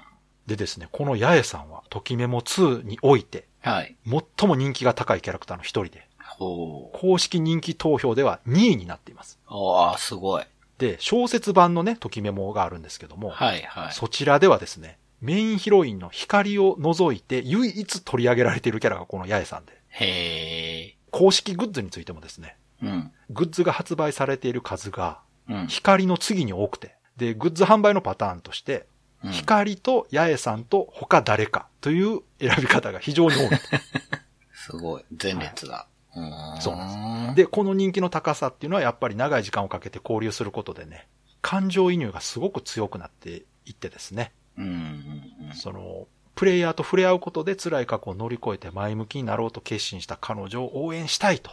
[0.48, 3.96] でですね、この八重さんは、ときメモ2において、はい。
[4.06, 6.98] 最も人気が高いキャラクターの一人で、ほう。
[7.00, 9.40] 公式人気投票では2位になっています。
[9.48, 10.44] ああ、すごい。
[10.78, 13.94] で、小説版のね、ときメモがあるんですけども、はいはい。
[13.94, 20.96] そちらではですね、メインヒロインの光を除いて唯一取り上げられているキャラがこの八重さんで、へえ。
[21.10, 23.12] 公式グッズについてもですね、うん。
[23.30, 25.68] グッズが発売されている数が、うん。
[25.68, 28.86] 光の次に多くて、で、グッズ販売のパターンとして、
[29.26, 33.50] うん光と八重さんと他誰かという選び方が非常に多い。
[34.54, 35.06] すごい。
[35.22, 35.88] 前列だ。
[36.16, 36.62] うーん。
[36.62, 41.08] そうなんで、この人気の高さっていうのはやっぱり長い時間をかけて交流することでね、
[41.42, 44.66] 感情移入がすごく強くなっていってですね、うん
[45.50, 51.52] うんその、プレイヤーと触れ合うことで辛い過去を乗り越えて前向きになろうと決心した彼女を応援したいと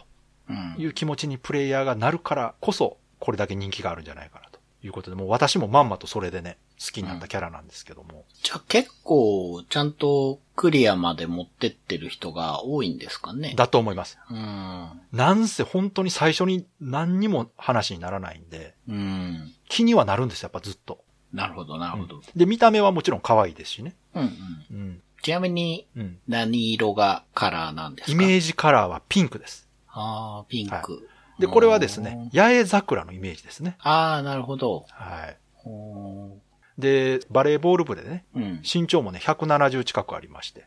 [0.49, 0.75] うん。
[0.77, 4.42] いう気持ちにプレイヤーがなるからこそ、これだけ人気があるんじゃないかなと
[4.83, 13.53] いうことで、もう私もまんまとそれでね、好きになったキャラなんですけども、じゃあ結構、ちゃんとクリアまで持ってってる人が多いんですかね。
[13.55, 14.17] だと思います。
[14.29, 14.89] うん。
[15.11, 19.53] なんせ本当に最初に何にも話にならないんで、うん。
[19.69, 21.03] 気にはなるんですよ、やっぱずっと。
[21.31, 22.21] なるほど、なるほど。
[22.35, 23.95] で、見た目はもちろん可愛いですしね。
[24.13, 24.29] うんうん。
[24.29, 25.01] うん。
[25.21, 26.19] ちなみに、うん。
[26.27, 28.11] 何色がカラーなんですか？
[28.11, 29.67] イメージカラーはピンクです。
[29.87, 31.07] ああ、ピンク。
[31.45, 33.75] で、これはですね、八重桜のイメージですね。
[33.79, 34.85] ああ、なるほど。
[34.89, 35.37] はい。
[35.55, 36.37] ほ
[36.77, 38.61] で、バレーボール部でね、ーうん。
[38.63, 40.65] 身長もね、170近くありまして、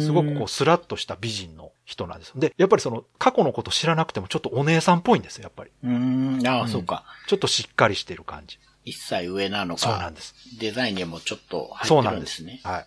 [0.00, 2.32] すごくこう、スラッとした美人の人なんです。
[2.36, 5.70] で、やっぱりその、過去のこと知らなくてもちょっとお姉さんっぽいんですよ、やっぱり。
[5.82, 7.04] うーん、ああ、うんそうか。
[7.26, 8.58] ちょっとしっかりしてる感じ。
[8.84, 10.34] 一歳上なのかそうなん、です。
[10.58, 12.60] デザインにもちょっと入ってそうなんでるんですすね。
[12.62, 12.86] はい。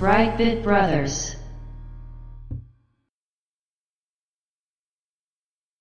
[0.00, 1.38] Brightbit Brothers.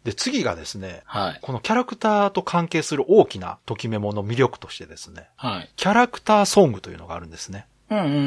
[0.04, 1.40] で、次がですね、はい。
[1.42, 5.70] このキャラクターと関係する大きなときメモの魅力としてですね、はい。
[5.78, 7.66] キャラクターソングというのがあるんですね。
[7.90, 8.18] うんうんうんう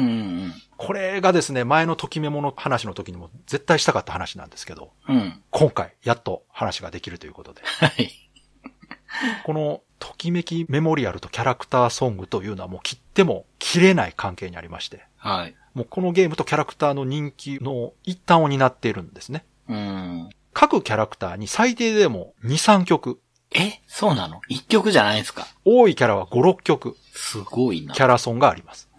[0.47, 0.53] ん。
[0.77, 5.43] これがですね、前のときメモの話の時にも絶対したかった話なんですけど、うん。
[5.51, 7.61] 今回、やっと話ができるということで。
[7.77, 8.11] はい。
[9.45, 15.55] この、ときめきメモリアルとキャラクターソングというのはもう切っても切れない関係にありまして、はい。
[15.73, 19.45] もうこのゲームとキャラクターの人気の一端を担っているんですね。
[19.67, 20.29] うん。
[20.53, 23.19] 各キャラクターに最低でも2、3曲、
[23.55, 24.41] え、そうなの？
[24.47, 25.45] 一曲じゃないんですか？
[25.63, 27.93] 多いキャラは5、6曲、すごいな。
[27.93, 28.89] キャラソンがあります。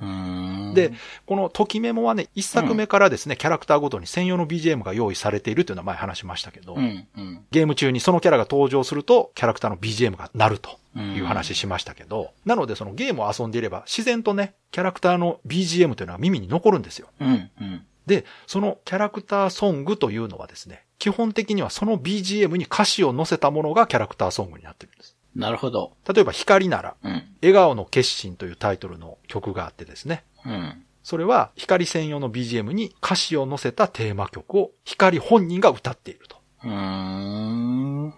[0.74, 0.92] で、
[1.26, 7.44] このときメモはね、一作目からですね、キャラクターごとに専用の BGM が用意されているというのは前話しましたけど、うん、うん。
[7.50, 17.08] ゲーム中にそのキャラが登場すると、キャラクターの BGM が鳴るという話しましたけど、なのでそのゲームを遊んでいれば、自然とね、キャラクターの BGM というのは耳に残るんですよ。
[17.20, 17.86] うん、うん。
[18.06, 25.14] で、そのキャラクターソングというのはですね、基本的にはその BGM に歌詞を載せたものがキャラクターソングになってるんです。
[25.36, 25.92] なるほど。
[26.10, 30.82] 例えば光なら、うん、笑顔の決心というタイトルの曲があってですね、うん。
[31.02, 36.38] それは光専用の BGM に歌詞を載せたテーマ曲を光本人が歌っていると。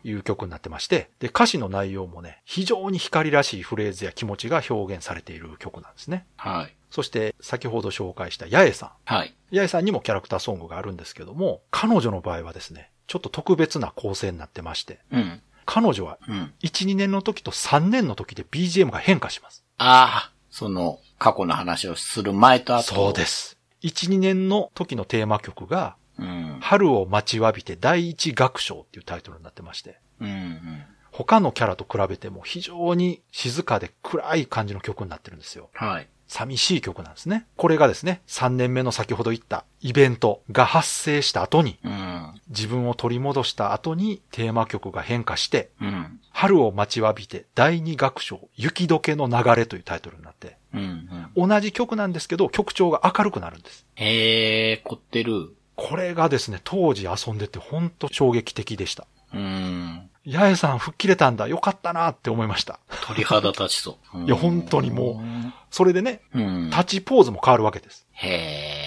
[0.04, 6.26] いう曲になってまして、で、歌詞の内容もね、非常に光らしいフレーズや気持ちが表現されている曲なんですね。
[6.36, 6.75] はい。
[6.90, 8.90] そして、先ほど紹介した八重さん。
[9.04, 9.34] はい。
[9.52, 15.42] 八重さんにもキャラクターソングがあるんですけども、彼女の場合はですね、ちょっと特別な構成になってまして、うん。
[15.64, 16.52] 彼女はうん。
[16.62, 19.64] 1、2年の時と3年の時で BGM が変化します。
[19.78, 22.94] ああ、その、過去の話をする前と後。
[22.94, 23.26] そうで。
[23.26, 23.58] す。
[23.82, 26.58] 1、2年の時のテーマ曲が、うん。
[26.60, 30.28] 春を待ちわびて第一楽章っていうタイトルになってまして、うん。
[30.28, 30.84] うん。
[31.12, 35.70] 他のキャラと比べても非常に静かで暗い感じの曲になってるんですよ。
[35.72, 36.08] はい。
[36.28, 37.46] 寂しい曲なんですね。
[37.56, 42.40] これがですね、3年目の先ほど言ったイベントが発生した後に、うん。
[42.48, 46.20] 自分を取り戻した後にテーマ曲が変化して、うん。
[46.30, 51.08] 春を待ちわびて第二楽章、雪解けの流れというタイトルになって、うん。
[51.36, 53.86] 同じ曲なんですけど、曲調が明るくなるんです。
[53.94, 55.54] へえ、凝ってる。
[55.76, 59.06] これがですね、当時遊んでて本当衝撃的でした。
[59.32, 60.10] うん。
[60.26, 62.80] 八重さん吹っ切れたんだ、よかったなって思いました。
[63.06, 64.24] 鳥肌立ちそう。
[64.24, 65.22] いや本当にも
[65.70, 66.22] それでね。
[66.70, 68.06] 立ちポーズも変わるわけです。
[68.12, 68.86] へえ。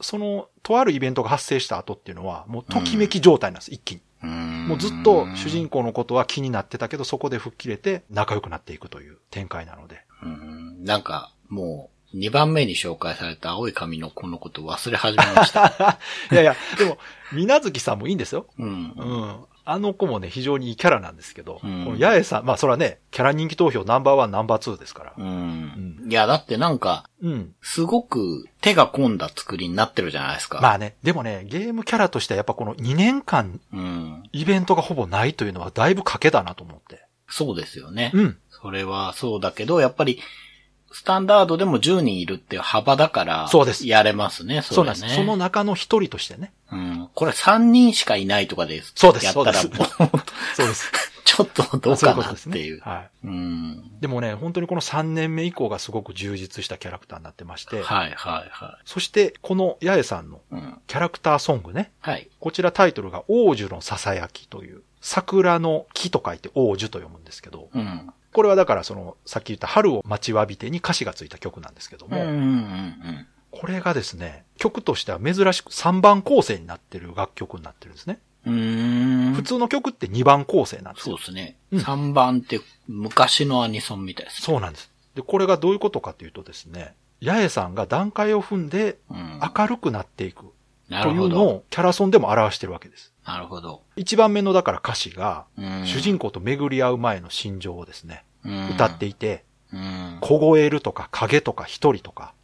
[0.00, 4.02] その、とあるイベントが発生した後っていうのは、もうときめき状態なんです、一気に。
[4.22, 4.68] うん。
[4.68, 10.02] もうずっと主人公のことは気になってたけど、そこで吹っ切れて仲良くなっていくという展開なので。
[10.22, 10.84] うん。
[10.84, 15.98] なんか、もう、2番目に紹介された青い髪の子のこと忘れ始めました。
[16.30, 16.98] いやいや、でも、
[17.32, 18.46] みなずきさんもいいんですよ。
[18.58, 18.92] うん。
[18.96, 19.44] うん。
[19.72, 25.22] あの子もね、非常にいいキャラなんですけど、うんこの八重さん、まあそれはね、キャラ人気投票ナンバーワン、ナンバーツーですからう。
[25.22, 26.06] ん。
[26.08, 27.54] いや、だってなんか、うん。
[27.62, 30.58] すごく手が込んだ作りになってるじゃないですか。
[30.60, 34.22] まあね、でもね、ゲームキャラとしてはやっぱこの2年間うん。
[34.32, 37.06] イベントがほぼないというのはだいぶ賭けだなと思って。
[37.28, 38.10] そうですよね。
[38.12, 38.38] うん。
[38.48, 40.18] それはそうだけど、やっぱり、
[40.92, 45.08] スタンダードでも10人いるっていう幅だから、そうですやれますね、そうです。
[45.08, 46.52] その中の一人としてね。
[46.72, 47.08] うん。
[47.14, 48.92] これ3人しかいないとかです。
[48.96, 49.74] そうですやったらもう、
[50.56, 50.92] そうです。
[51.24, 52.52] ちょっとどうかなっうことですね。
[52.54, 52.80] ていう。
[52.80, 53.26] はい。
[53.26, 54.00] うん。
[54.00, 60.40] でもね、本当にこの3年目以降がすごく充実したキャラクターになってまして、はいはいはそしてこの八重さんのい。
[60.50, 60.78] うん。
[60.88, 62.28] キャラクターソングね、はい。
[62.40, 68.12] こちらタイトルが王樹のささやきという、桜の木と書いて王樹と読むんですけど、うん。
[68.32, 72.16] これはだからその、さっき言った春を待ちわびてに歌詞がついた曲なんですけども、
[73.50, 78.20] これがですね、曲としては珍しく3番構成になってる楽曲になってるんですね。
[78.44, 81.16] 普通の曲って2番構成なんですよ。
[81.18, 81.56] そうですね。
[81.72, 84.42] うん3番って昔のアニソンみたいです。
[84.42, 84.90] そうなんです。
[85.14, 89.40] で、これがどういうことかというとですね、八重さんが段階を踏んでうん。
[89.56, 90.50] 明るくなっていくな
[90.90, 91.42] というの。
[91.44, 93.12] をキャラソンでも表してるわけです。
[93.24, 93.82] なるほど。
[93.96, 100.18] 一番目のだから歌詞が、うん主人公と巡り合う前の心情をですね、うん歌っていて、うん。
[100.20, 102.34] 凍えるとか影とか一人とか、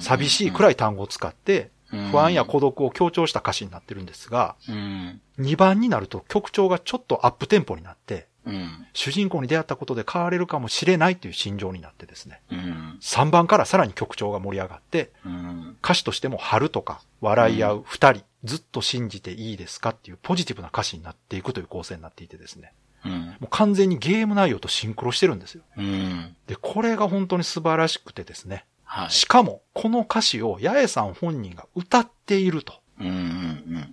[0.00, 5.20] 寂しい暗い単語を使って、うん不安や孤独を強調した歌詞になってるんですが、うん。
[5.38, 8.86] 2番になると曲調がちょっとアップテンポになって、うん。
[8.92, 12.40] 主人公に出会ったことで変われるかもしれないという心情になってですね。
[12.50, 12.98] うん。
[13.00, 15.76] 3番からさらに曲調が盛り上がって、うん。
[15.82, 22.72] 歌詞としても春とか笑い合う二人、ずっと信じていいですかっていうポジティブな歌詞になっていくという構成になっていてですね。
[23.04, 23.12] うん。
[23.12, 25.62] もう完全にゲーム内容とシンクロしてるんですよ。
[25.76, 26.36] うん。
[26.46, 28.64] で、これが本当に素晴らしくてですね。
[28.84, 29.10] はい。
[29.10, 32.74] しかも、この歌詞を八重さん本人が歌っていると。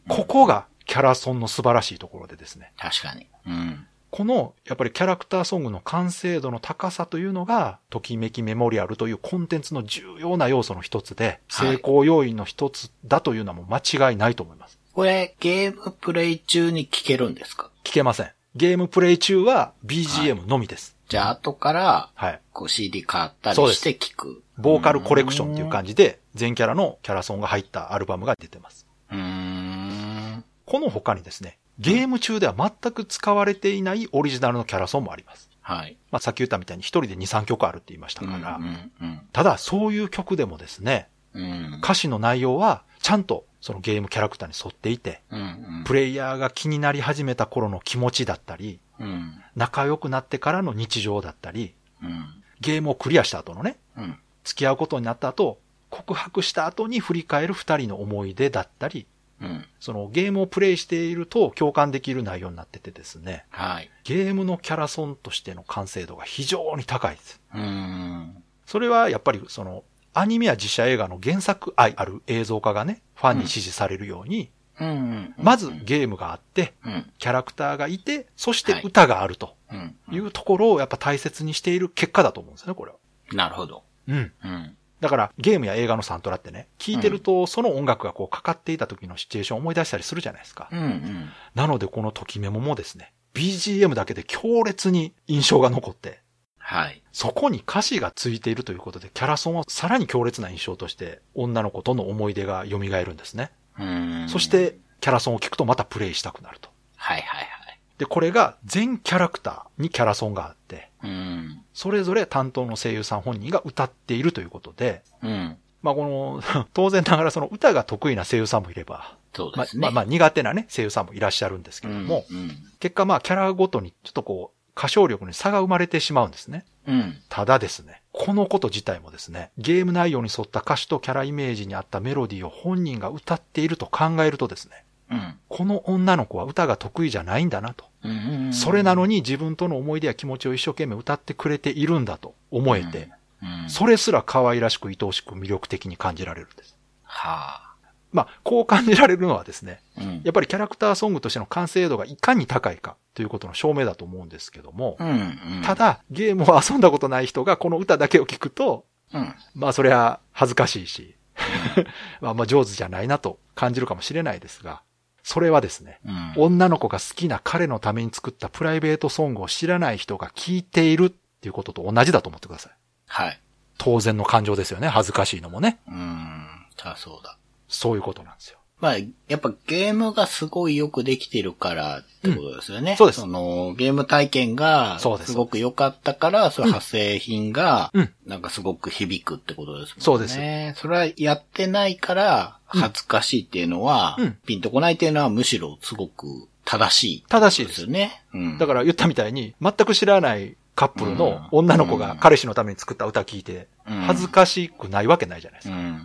[0.08, 2.72] ここがキャラソンの素晴らしいところでですね。
[2.78, 3.28] 確かに。
[3.46, 3.88] うん。
[4.16, 14.78] この、やっぱりキャラクターソングの完成度の高さというのが、ときめきメモリアルというコンテンツの重要な要素の一つで、はい成功要因の一つだというのはもう間違いないと思います。
[14.94, 17.72] これ、ゲームプレイ中に聞けるんですか？
[17.84, 18.32] 聞けません。
[18.56, 20.96] ゲームプレイ中は BGM のみです。
[21.10, 22.40] じゃあ、後から、はい。
[22.52, 24.44] こう CD 買ったりして聞く。
[24.60, 28.86] ボーカルコレクションっていう感じで、全キャラのキャラソンが入ったアルバムが出てます。
[29.12, 30.44] うーん。
[30.68, 35.50] この他にですね、ゲーム中では全く使われていないオリジナルのキャラソンもあります。
[35.62, 35.98] はい。
[36.12, 41.44] まあ、さっき言ったみたいに一人で2、3曲あるって言いましたうんから、うんただそういう曲でもですね、うん。
[41.44, 41.80] うん。
[41.82, 45.44] 歌詞の内容はちゃんとそのゲームキャラクターに沿っていて、うんう
[45.82, 45.84] ん。
[45.86, 49.42] プレイヤーが気になり始めた頃の気持ちだったり、うん。
[49.56, 52.26] 仲良くなってからの日常だったり、うん。
[52.60, 54.18] ゲームをクリアした後のね、うん。
[54.44, 55.60] 付き合うことになった後、
[55.90, 59.06] 告白した後に振り返る二人の思い出だったり、
[59.44, 59.66] うん。
[59.80, 63.92] そのゲームをプレイしていると共感できる内容になっててですね、はい。
[64.04, 67.42] ゲームのキャラソンとしての完成度が非常に高いです。
[67.54, 68.44] うん。
[68.66, 75.34] それはやっぱりその、アニメや実写映画の原作愛ある映像化がね、ファンに支持されるように、うんうん。
[75.38, 77.12] まずゲームがあって、うん。
[77.18, 79.96] キャラクターがいて、そして歌があるとうん。
[80.12, 82.98] いうところをやっぱ大切にしている結果だと思うんですよね、これは。
[83.34, 83.84] なるほど。
[84.08, 84.32] うん。
[84.44, 84.78] うん。
[85.04, 90.70] だからゲームや映画のサントラってね、聴いてるとその音楽がこうかかっていた時のシチュエーションを思い出したりするじゃないですか。
[90.72, 91.30] うんうん。
[91.56, 96.22] なのでこのときメモもですね、BGM だけで強烈に印象が残って、
[96.58, 97.04] はい。
[97.12, 103.52] そこに歌詞がついているということで、キャラソンはさらに強烈な印象として、女の子との思い出が蘇るんですね。
[103.78, 104.30] うん。
[104.30, 106.70] そし、て、キャラソンを聞くとまたプレイしたくなると。
[106.96, 107.54] はいはい
[107.98, 110.88] で、これが全キャラクターにキャラソンがあって、はい。
[111.04, 111.62] うん。
[111.74, 115.58] それぞれ担当の声優さん本人が歌っているということで、うん。
[115.82, 119.82] まあこの、 当然ながらその歌が得意な声優さんもいれば、まあそうですね。
[119.82, 122.58] まあまあ苦手なね、声優さんもいらっしゃるんですけども、うん。
[122.80, 126.66] 結果まあキャラごとにちょっとこう、歌唱力に差が生まれてしまうんですね。
[126.88, 127.18] うん。
[127.30, 135.36] ただですね、このこと自体もですね、ゲーム内容に沿った歌詞とキャライメージに合ったメロディーを本人が歌っていると考えるとですね、うん。
[135.48, 137.86] この女の子は歌が得意じゃないんだなと。
[138.04, 138.54] うん。
[138.54, 143.10] それなのに自分との思い出や気持ちを一生懸命歌ってくれているんだと思えて、
[143.42, 143.70] うん。
[143.70, 146.78] それすら可愛らしく愛おしく魅力的に感じられるんです。
[147.04, 147.74] はあ。
[148.14, 150.22] まあ、こう感じられるのはですね、うん。
[150.24, 155.08] やっぱりキャラクターソングとしての完成度がいかに高いかということの証明だと思うんですけども、うん。
[155.08, 155.62] うん。
[155.64, 159.36] た、だ、ゲームを遊んだことない人がこの歌だけを聞くと、うん。
[159.56, 161.16] まあそれは恥ずかしいし、
[162.22, 164.82] まあまあ上手じゃないなと感じるかもしれないですが、
[165.24, 166.34] それはですね、うん。
[166.36, 172.74] 女の子が好きな彼のために作ったプライベートソングを知らない人が聴いているっていうことと同じだと思ってください。
[173.08, 173.40] はい。
[173.78, 174.88] 当然の感情ですよね。
[174.88, 175.80] 恥ずかしいのもね。
[175.88, 176.48] うん。
[176.78, 177.38] さあそうだ。
[177.68, 178.60] そういうことなんですよ。
[178.84, 178.98] まあ、
[179.30, 182.98] やっぱゲームがすごいよくできてるからってことですよね。
[182.98, 190.04] そうですその、ゲーム体験がすすごく良かったから、その派生品がうん、なんかすごく響くってことですもんね。
[190.04, 197.24] そうですそれはやってないから、恥ずかしいっていうのは、うんピンとこないっていうのはむしろすごく正しい。
[197.30, 198.22] 正しいですよね。
[198.34, 198.58] うん。
[198.58, 205.76] だから言ったみたいに、全く知らないカップルの女の子が彼氏のために作った歌聞いて、うん恥ずかしくないわけないじゃないですか。
[205.78, 206.04] うん、うん。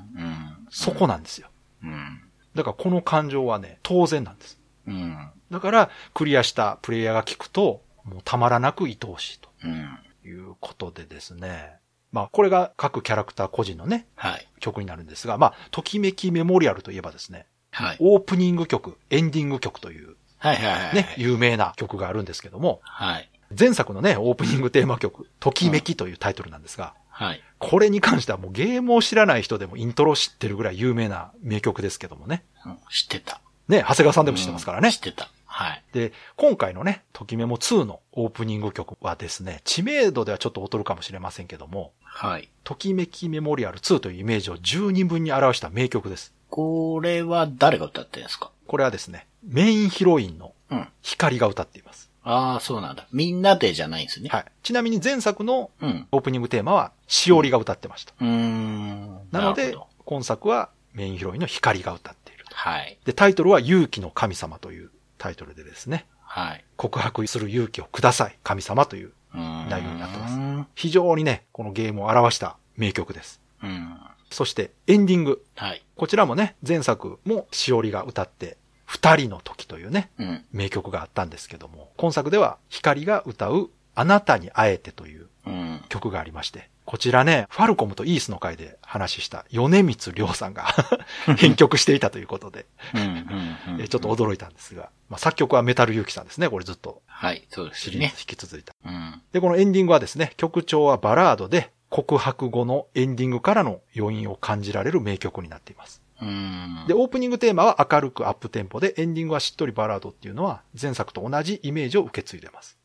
[0.71, 1.49] そこなんですよ。
[1.83, 2.21] うん。
[2.59, 4.59] だからこの感情はね、当然なんです。
[4.89, 5.31] うん。
[5.51, 9.99] だから、クリアしたプレイヤーが聞くと、もうたまらなく愛おしいとうん。
[10.25, 11.77] いうことでですね。
[12.11, 14.49] まあ、これが各キャラクター個人のね、はい。
[14.59, 17.97] 曲になるんですが、まあ、ときめきメモリアルといえばですね、はい。
[18.01, 20.95] オープニング曲、エンディング曲というはいはいはい。
[20.95, 23.31] ね、有名な曲があるんですけども、はい。
[23.59, 27.43] 前作のね、オープニングテーマ曲、ときめきというタイトルなんですが、はい。
[27.59, 32.45] これに関してはもうゲームを知らない人でもイントロ知ってるぐらい有名な名曲ですけどもね。
[32.65, 33.41] うん知ってた。
[33.67, 35.01] ね、長谷川さんでも知ってますからね知っ。
[35.01, 35.29] てた。
[35.45, 35.83] はい。
[35.93, 42.49] で、今回のね、ときメモ2のオープニング曲はですね、知名度ではちょっと劣るかもしれませんけども、はい。
[42.63, 46.33] ときめきメモリアル2というイメージを十人分に表した名曲です。
[46.51, 48.53] これは誰が歌ってるんですか？
[48.69, 50.89] これはですね、メインヒロインのうん。
[51.03, 52.11] 光が歌っています。
[52.25, 53.07] ああ、そうなんだ。
[53.13, 54.29] みんなでじゃないんですね。
[54.29, 54.45] はい。
[54.63, 56.07] ちなみに前作のうん。
[56.13, 58.13] オープニングテーマは、しおりが歌ってました。
[58.21, 59.29] うーん。
[59.31, 62.55] なのでるほど、今作はメインヒロインの光が歌っていると。
[62.55, 62.99] はい。
[63.05, 66.65] で、タイトルは勇気の神様というタイトルでですね、はい。
[66.77, 70.67] 告白する勇気をください、神様といううーん内容になってますうん。
[70.75, 73.41] 非常にね、このゲームを表した名曲です。
[73.63, 73.97] うん。
[74.31, 75.45] そしてエンディング。
[75.57, 75.83] はい。
[75.97, 78.57] こちらもね、前作もしおりが歌って、
[78.89, 80.45] 二人の時というね、うん。
[80.51, 85.81] 名曲があったんですけども、今作では光が歌うあなたに会えてといううん。
[85.91, 90.65] 曲がありまして、こちらね、ファルコムとイースの回で話した米光亮さんが
[91.37, 97.47] 編曲していたということで、ちょっと驚いたんですが、まあ、作曲はメタルユキさんですね、これずっとはい。
[97.51, 98.15] そうですシリーズね。
[98.19, 98.73] 引き続いた。
[98.87, 99.21] うん。
[99.33, 106.01] で、このエンディングはですね、曲調はバラードで、告白後のエンディングからの余韻を感じられる名曲になっています。
[106.21, 106.85] うん。
[106.89, 112.77] で、オープニングテーマは明るくアップテンポで、エンディングはしっとりバラードっていうのは、前作と同じイメージを受け継いでます。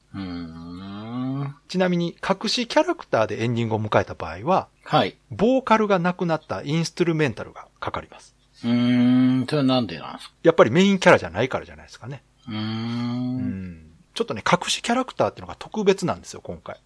[1.68, 5.18] ちなみに、隠しキャラクターでエンディングを迎えた場合は、はい。
[5.32, 8.36] ボーカルがなくなったインストゥルメンタルがかかります。
[8.64, 9.48] うーん。
[9.48, 10.36] それはなんでなんですか？
[10.44, 12.22] やっぱりメインキャラじゃないからじゃないですかね。
[12.48, 13.92] うんん。
[14.14, 16.80] ちょっとね、隠しキャラクターっていうのが特別なんですよ、今回。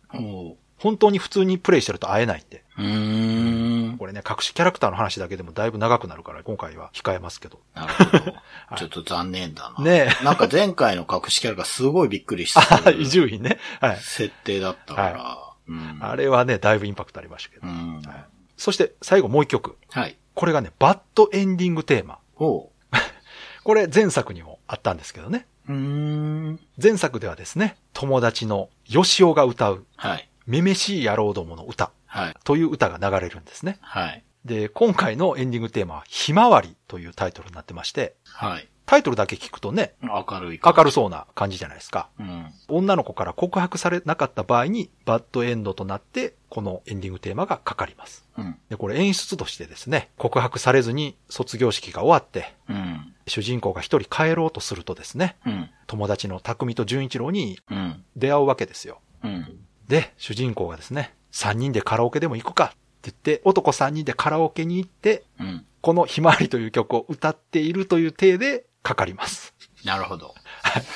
[0.77, 2.63] 本当に普通にプレイしてると会えないんで。
[2.77, 3.97] うーん。
[3.97, 7.59] これね、隠しキャラクターの話だけでもだいぶ長くなるから、今回は控えますけど。
[7.73, 8.17] なるほど。
[8.29, 8.33] い
[8.77, 9.83] ちょっと残念だな。
[9.83, 13.57] ねなんか前回の隠しキャラがすごいびっくりした あ、伊集院ね。
[13.81, 13.97] はい。
[13.97, 15.37] 設定だったから。
[15.67, 15.97] うん。
[16.01, 17.67] あれはね、だいぶインパクトありましたけど。
[17.67, 18.01] うん。
[18.01, 19.77] はいそして、最後もう一曲。
[19.91, 20.17] はい。
[20.33, 22.19] これがね、バッドエンディングテーマ。
[22.35, 22.69] おう。
[23.63, 25.45] これ前作にもあったんですけどね。
[25.69, 26.59] うーん。
[26.81, 30.29] 前作ではですね、友達のヨシオが歌う、はい。
[30.47, 32.35] めめしい野郎どもの歌はい。
[32.43, 33.77] という歌が流れるんですね。
[33.81, 34.23] はい。
[34.45, 38.67] で、今回のエンディングテーマは、ひまわりというタイトルになってまして、はい。
[38.85, 42.07] タイトルだけ聞くとね、明るい明るそうな感じじゃないですか。
[42.17, 42.45] うん。
[42.69, 48.25] 女の子から告白されなかった場合に、バッドエンドとなって、このエンディングテーマがかかります。
[48.37, 48.57] うん。
[48.69, 53.13] で、これ演出としてですね、告白されずに卒業式が終わって、うん。
[53.27, 55.69] 主人公が一人帰ろうとするとですね、うん。
[55.87, 58.05] 友達の匠と純一郎にうん。
[58.15, 59.01] 出会うわけですよ。
[59.21, 59.59] うん。
[59.87, 65.65] で、主人公がですね、三人でカラオケでも行くかって言って、男三人でカラオケに行って、うん。
[65.81, 69.53] このひまわりという曲を歌っているという体でかかります。
[69.85, 70.35] なるほど。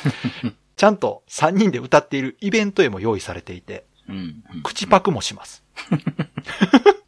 [0.76, 4.44] ちゃんと三人で歌っているイベントへも用意されていて、うん。
[4.54, 5.64] うん口パクもします。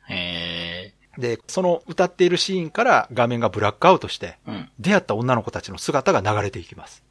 [0.10, 4.70] へで、その歌っているシーンから画面がブラックアウトして、ーうん。
[4.80, 7.04] 出会った女の子たちの姿が流れていきます。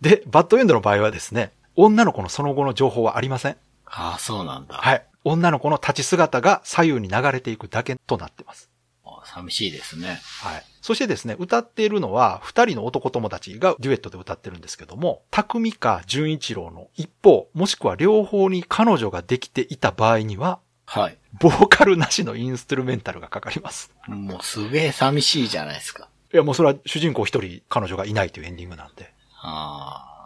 [0.00, 3.56] で、バッドエンドの場合はですね、女の子のその後の情報はありません。
[3.86, 4.74] ああ、そうなんだ。
[4.74, 5.06] はい。
[5.22, 8.68] 女の子の立ち姿が左右に流れていくだけとなってます。
[9.04, 10.20] あ寂しいですね。
[10.42, 10.64] はい。
[10.82, 21.18] そしてですね、歌っているのは、二人の男友達がデュエットで歌ってるんですけども、匠か純一郎の一方、もしくは両方に彼女ができていた場合には、はい。
[21.38, 23.92] ボーカルなしのインストゥルメンタルがかかります。
[24.08, 26.08] もうすげえ寂しいじゃないですか。
[26.34, 29.14] いや、もうそれは主人公一人彼女がいないというエンディングなんで。
[29.40, 30.17] あ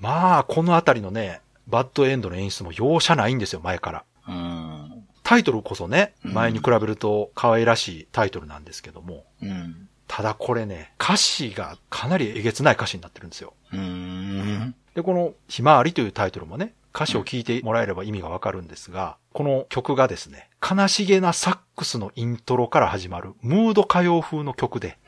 [0.00, 4.04] まあ、このあたりのね、バッドエンドの演出も容赦ないんですよ、前から。
[4.24, 4.32] あ。
[4.32, 5.04] うん。
[5.22, 9.88] タイトルこそね、うん前に比べると可愛らしいタイトルなんですけども、うん。
[10.08, 13.54] ただこれね、歌詞がかなりえげつない歌詞になってるんですよ。
[13.72, 14.74] うーん。
[14.94, 24.98] で、この、ひまわりというタイトルもね、歌詞を聞いてもらえれば意味がわかるんですが、この曲がですね、悲しげなサックスのイントロから始まるムード歌謡風の曲で、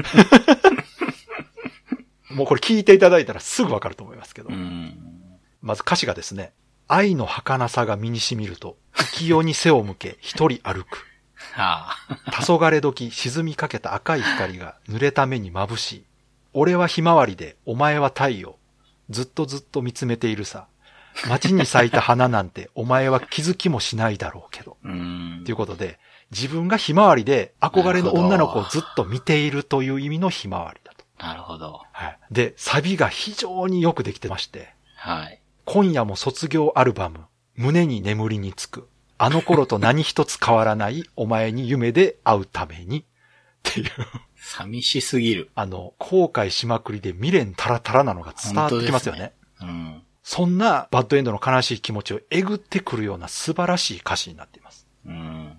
[2.34, 4.96] もうこれ聞いていただいたらすぐわかると思いますけど、うん。
[5.60, 6.52] まず歌詞がですね、
[6.88, 11.06] 愛の儚さが身に染みると、浮世に背を向け一人歩く。
[11.54, 12.16] はあ。
[12.30, 16.04] 黄昏時沈みかけた赤い光が濡れた目に眩しい。
[16.52, 18.56] 俺はひまわりで、お前は太陽。
[19.10, 20.66] ずっとずっと見つめているさ。
[21.28, 24.76] 街に咲いた花なんて、お前は気づきもしないだろうけど。
[24.84, 25.98] うんということで、
[26.30, 30.81] 自分がひまわりで憧れの女の子をずっと見ているという意味のひまわり。
[31.22, 31.80] なるほど。
[31.92, 32.18] はい。
[32.32, 35.40] で、サビが非常によくできてまして、はい。
[35.64, 37.20] 今夜も卒業アルバム、
[37.54, 38.88] 胸に眠りにつく。
[39.18, 43.00] あの頃と 何一つ変わらないお前に夢で会うために。
[43.00, 43.04] っ
[43.62, 43.90] ていう、
[44.34, 45.50] 寂しすぎる。
[45.54, 49.32] あの、後悔しまくりで未練タラタラなのが伝わってきますよね。
[49.60, 50.02] うん。
[50.24, 54.88] そんなバッドエンドの悲しい気持ちをえぐってくるような素晴らしい歌詞になっています。
[55.06, 55.51] うん。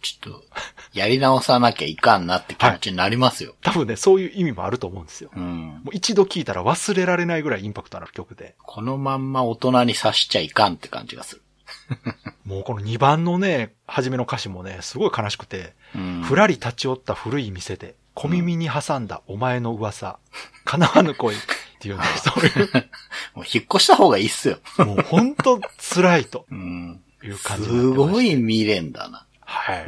[0.00, 0.44] ちょっと、
[0.92, 3.54] やり直さなきゃいかんなって気持ちになりますよ。
[3.62, 5.30] 多分ね、そういう意味もあると思うんですよ。
[5.34, 5.80] うん。
[5.84, 8.54] もう一度聴いたら忘れられないぐらいインパクトのある曲で。
[8.62, 11.42] このまんま大人にさしちゃいかんって感じがする。
[12.44, 16.22] もうこの2番のね、初めの歌詞もね、すごい悲しくて、うん。
[16.22, 20.18] ふらり立ち寄った古い店で、小耳に挟んだお前の噂、
[20.64, 21.38] 叶わぬ恋っ
[21.78, 22.90] ていうね、そういう、
[23.34, 24.58] もう引っ越した方がいいっすよ。
[24.78, 27.00] もう本当辛いとうん。
[27.22, 29.26] いう感じすごい未練だな。
[29.48, 29.86] はい。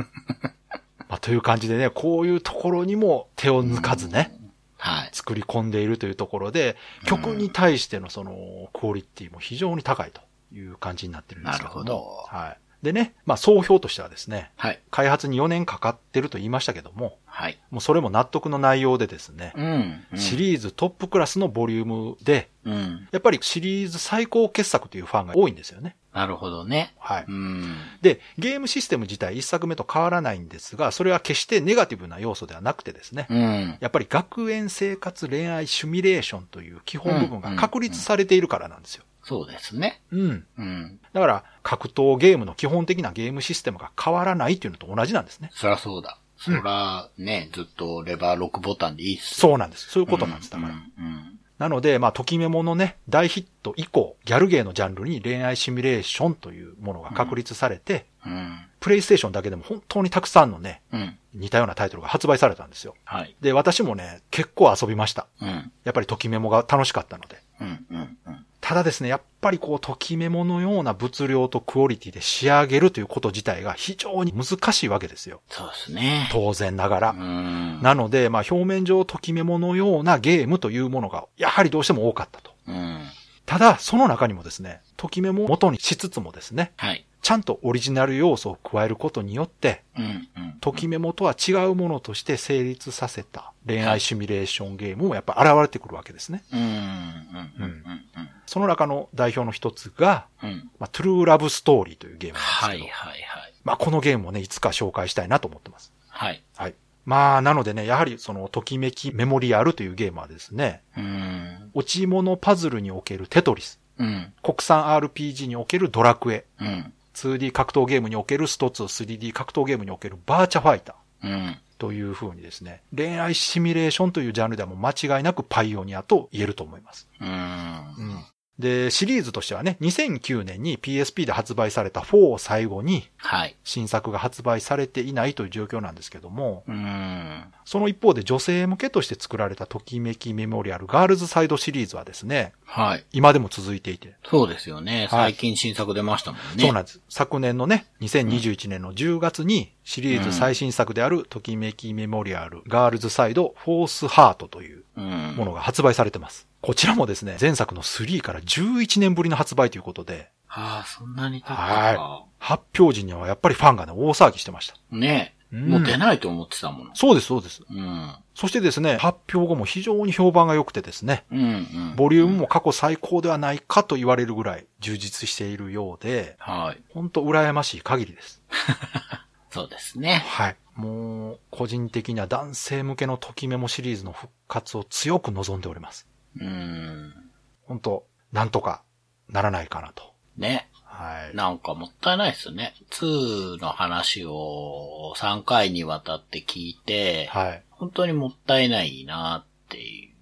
[1.09, 4.35] まあ、という感じでね、こういうところにも手を抜かずね、
[4.79, 5.11] はい。
[5.13, 10.23] 作り込んでいるというところで、曲に対してのその、クオリティも非常に高いと
[10.55, 11.85] いう感じになってるんですけども。
[11.85, 12.59] なるほどはい。
[12.83, 14.81] でね、まあ、総評としてはですね、はい。
[14.91, 17.59] 開発に4年かかってると言いましたけども、はい。
[17.71, 20.05] もうそれも納得の内容でですね、うん。
[20.13, 23.09] うんシリーズトップクラスのボリュームで、うん。
[23.13, 25.97] やっぱりシリーズ最高傑作というファンが多いんですよね。
[26.13, 26.93] なるほどね。
[26.99, 27.25] はい。
[27.29, 27.77] うん。
[28.03, 33.79] で、ゲームシステム自体一作目と変わらないんですが、それは決してネガティブな要素ではなくてですね、うん。
[33.81, 39.05] やっぱり学園生活恋愛シミュレーションという基本部分が確立されているからなんですよ。
[39.23, 40.01] そうですね。
[40.11, 40.47] うん。
[40.59, 41.01] うん。
[41.13, 45.51] だから、格闘ゲームの基本的なゲームシステムが変わらないっていうのと同じなんですね。
[45.53, 46.19] そりゃそうだ。
[46.37, 49.35] そら、ね、ずっとレバー6ボタンでいいっす。
[49.35, 49.91] そうなんです。
[49.91, 50.51] そういうことなんです。
[50.51, 50.71] だから。
[50.73, 50.77] うん。
[50.77, 51.30] うん。
[51.61, 58.61] なので、まあ、ときメモのね、大ヒット以降、ギャルゲーのジャンルに恋愛シミュレーションというものが確立されて、うん。
[58.81, 61.19] プレイステーションだけでも本当にたくさんのね、うん。
[61.35, 62.95] 似たようなタイトルが発売されたんですよ。
[63.05, 63.37] はい。
[63.43, 65.27] で、私もね、結構遊びました。
[65.43, 65.71] うん。
[65.85, 67.43] やっぱりときメモが楽しかったので。
[67.61, 67.87] うん。
[67.91, 68.19] うん。
[68.27, 68.47] うん。
[68.61, 75.41] ただですね、やっぱりこう、ときメモのような物量とクオリティで仕上げるということ自体が非常に難しいわけですよ。
[75.49, 76.29] そうですね。
[76.31, 77.15] 当然ながらう。
[77.15, 77.81] ん。
[77.83, 82.53] なので、まあ表面上ときメモのようなゲームというものが、やはりどうしても多かったと。
[82.69, 83.01] うん。
[83.47, 87.05] ただ、その中にもですね、ときメモを元にしつつもですね、はい。
[87.23, 90.29] ちゃんとオリジナル要素を加えることによって、うん。
[90.37, 90.53] うん。
[90.61, 96.43] ときメモとは違うものとして成立させた恋愛シミュレーションゲームもやっぱ現れてくるわけですね。
[96.53, 96.61] うん。
[96.61, 96.67] うん。
[96.67, 98.05] うん。
[98.51, 100.49] その中の代表の一つが、うん。
[100.49, 100.71] うん。
[100.81, 103.55] まあ、トゥルーラブストーリーというゲームなんですけど、はいはいはい。
[103.63, 105.93] まあ、このゲームもね、いつか紹介したいなと思ってます。
[106.09, 106.43] はい。
[106.57, 106.75] はい。
[107.05, 111.71] まあ、なのでね、やはりその、ときめきメモリアルというゲームはですね、うん。
[111.75, 114.33] 落ち物パズルにおけるテトリス、うん。
[114.43, 116.93] 国産 RPG におけるドラクエ、うん。
[117.15, 121.57] 2D 格闘ゲームにおけるスト2、3D 格闘ゲームにおけるバーチャファイターうん。
[121.79, 127.09] という風にですね、恋愛シミュレーションというジャンルではもう間違いなくパイオニアと言えると思います。
[127.21, 128.25] うん。
[128.61, 133.57] で、シリーズとしてはね、2009年に PSP で発売された4を最後にはい。
[133.65, 137.45] 新作が発売されていないという状況なんですけども、うん。
[137.65, 143.05] その一方で女性向けとして作られたときめきメモリアルガールズサイドシリーズはですね、はい。
[143.13, 145.09] 今でも続いていて、そうですよね。
[145.11, 146.65] はい最近新作出ましたもんね。
[146.65, 147.01] そうなんです。
[147.09, 155.35] 昨年のね、2021年の10月にシリーズ最新作であるときめきメモリアルガールズサイドフォースハートといううん。
[155.37, 156.50] ものが発売されてます。
[156.63, 161.63] こちらもですね、前作の3から11年ぶりの発売ということで、ああ、そんなに経ったか。
[161.63, 164.75] は発表時にはやっぱりファンがね、大騒ぎしてました。
[164.91, 166.91] ねうんもう出ないと思ってたもの。
[166.95, 167.63] そうです、そうです。
[167.69, 168.15] うん。
[168.37, 171.95] そしてですね、発表後も非常に評判が良くてですね、うん、うん。
[171.97, 176.83] ボリュームも過去最高ではないかと言われるぐらい充実しているようで、はい。
[176.95, 178.43] ほんと羨ましい限りです。
[179.51, 180.25] そうですね。
[180.29, 180.57] はい。
[180.77, 186.07] もう、個人的には男性向けのときメモシリーズの復活を強く望んでおります。
[186.39, 187.15] うん。
[187.63, 188.83] 本当なんとか
[189.29, 190.15] ならないかなと。
[190.37, 190.69] ね。
[190.85, 191.37] はい。
[191.37, 192.75] なんかもったいないですね。
[192.91, 197.63] 2の話を3回にわたって聞いて、はい。
[197.71, 199.47] 本当にもったいないな。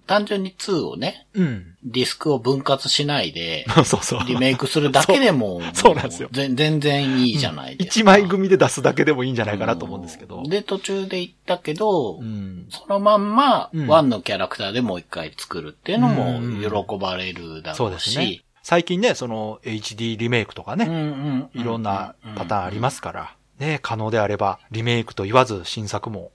[0.09, 1.75] 単純に2をね、うん。
[1.83, 4.25] ディスクを分割しないで、 そうそう。
[4.25, 8.01] リメイクするだけでも、 そうなんですよぜ全然いいじゃないですか。
[8.01, 10.41] 一枚組で出すだけでもいいんじゃないかなと思うんですけど。
[10.47, 12.65] で、途中で言ったけど、うん。
[12.69, 18.05] そのまんま、うんワンのキャラクターでもう一回作るっていうのうんも喜ばれるだそうろうし。
[18.05, 18.41] ですね。
[18.63, 26.31] 最近ね、その HD リメイクとかね、うんうんうんいろんなパターンありますから、ね、可能であればリメイクと言わず新作も。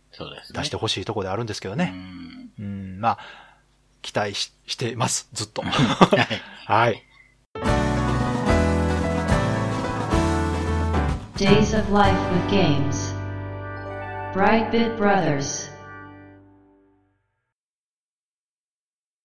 [0.52, 1.86] 出してほしいところであるんですけどうね。
[1.86, 3.18] んうん、まあ、
[4.04, 5.62] 期待ししてます、ずっと。
[5.62, 5.72] はい。
[6.66, 7.02] はい。
[11.36, 13.14] Days of Life with Games.
[14.34, 15.72] Brightbit Brothers.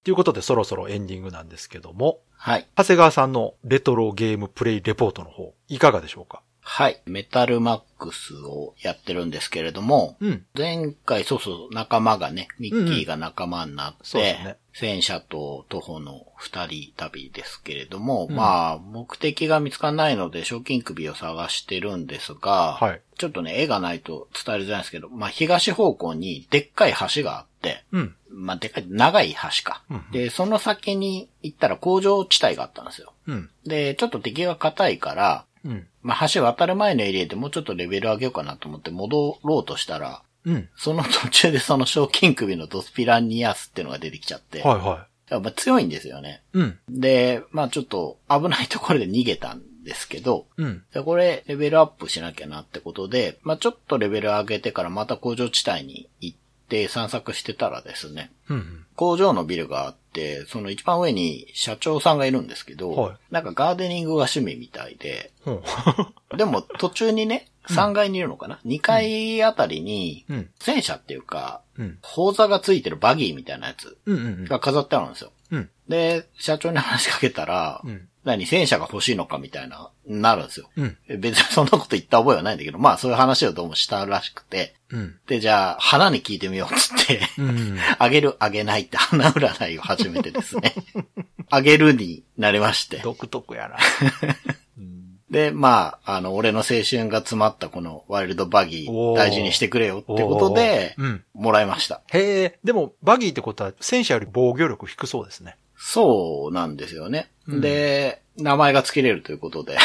[0.05, 2.67] ということでそろそろエンディングなんですけども、はい。
[2.77, 6.41] 長谷川さんのレトロゲームプレイレポートの方、いかがでしょうか？
[6.71, 7.01] はい。
[7.07, 10.45] メタルマックスをやってるんですけれども、うん。
[10.55, 23.01] 前回、そうそう、仲間がね、ミッキーが仲間になって、そうですね戦車と徒歩の二人旅ですけれども、うんまあ、目的が見つからないので、賞金首を探してるんですが、はい。
[23.17, 28.15] ちょっとね、絵がないと伝えづらいんですけど、まあ、東方向にでっかい橋があって、うん。
[28.29, 29.83] まあ、でっかい、長い橋か。
[29.89, 33.11] うんで、その先に行ったら工場地帯があったんですよ。
[33.25, 33.49] うん。
[33.65, 35.87] で、ちょっと敵が硬いから、うん。
[36.01, 40.69] まあ、橋渡る前のエリアでもうちょっとレベル上げようかなと思って戻ろうとしたら、うん。
[40.75, 46.41] その途中でその賞金首のドスピラニアスっていうのが出てきちゃって、はいはやっぱ強いんですよね。
[46.53, 46.59] い。
[46.59, 46.79] うん。
[46.89, 50.83] で、まあちょっと危ないところで逃げたんですけど、うん。
[50.93, 56.37] でこれレベルアップしなきゃなってことで、まあちょっとレベル上げてからまた工場地帯に行っ
[56.69, 58.85] て散策してたらですね、うん。
[58.95, 65.31] 工場のビルがあって、その一番上に社長さんがいるんですけど、はいなんかガーデニングが趣味みたいで。
[66.37, 70.49] でも途中にね、3階にいるのかな、?2 階あたりに、うん。
[70.59, 71.97] 戦車っていうか、うん。
[72.01, 74.17] 砲座がついてるバギーみたいなやつうん。
[74.17, 74.45] うん。
[74.45, 75.31] が飾ってあるんですよ。
[75.51, 75.69] うん。
[75.87, 78.07] で、社長に話しかけたら、うん。
[78.29, 80.69] 何、戦車が欲しいのかみたいな、なるんですよ。
[80.77, 80.97] うん。
[81.19, 85.15] 別にそんなこと言った覚えはないんだけど、まあそういう話をどうもしたらしくて、うん。
[85.27, 87.77] で、じゃあ、花に聞いてみようっつって、うん。
[87.97, 90.75] あげる、あげないって花占いを始めてですね。
[91.49, 92.97] あげるになりまして。
[92.97, 93.77] 独特やな。
[94.77, 94.99] うん
[95.31, 101.23] で、まあ、あの、俺の青春が詰まったこのワイルドバギー大事にしてくれよってことで、うん。
[101.35, 102.01] もらいました。
[102.07, 105.55] へえ、でも、バギーってことは、戦車より防御力低そうですね。
[105.77, 107.29] そうなんですよね。
[107.49, 107.61] うん。
[107.61, 109.77] で、名前が付けれるということで、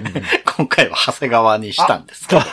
[0.56, 2.42] 今回は長谷川にしたんですけど。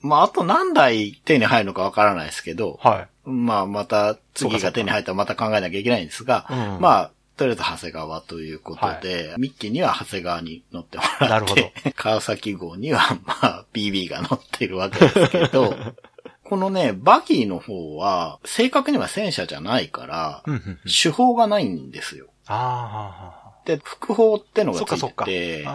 [0.00, 6.80] まあ、あと何台手に入るのかわからないですけど、はまあ、また次が手に入ったらまた考えなきゃいけないんですが、うん。
[6.80, 15.74] まあ、とりあえず長谷川ということで、ミッキーには長谷川に乗ってもらって、 川崎号には、まあ、BB が乗ってるわけですけど、
[16.42, 20.42] このね、バギーの方は、正確には戦車じゃないから、
[20.84, 22.27] 手法がないんですよ。
[22.48, 24.92] あで、複法ってのあ、がつ。
[24.92, 25.68] いてて、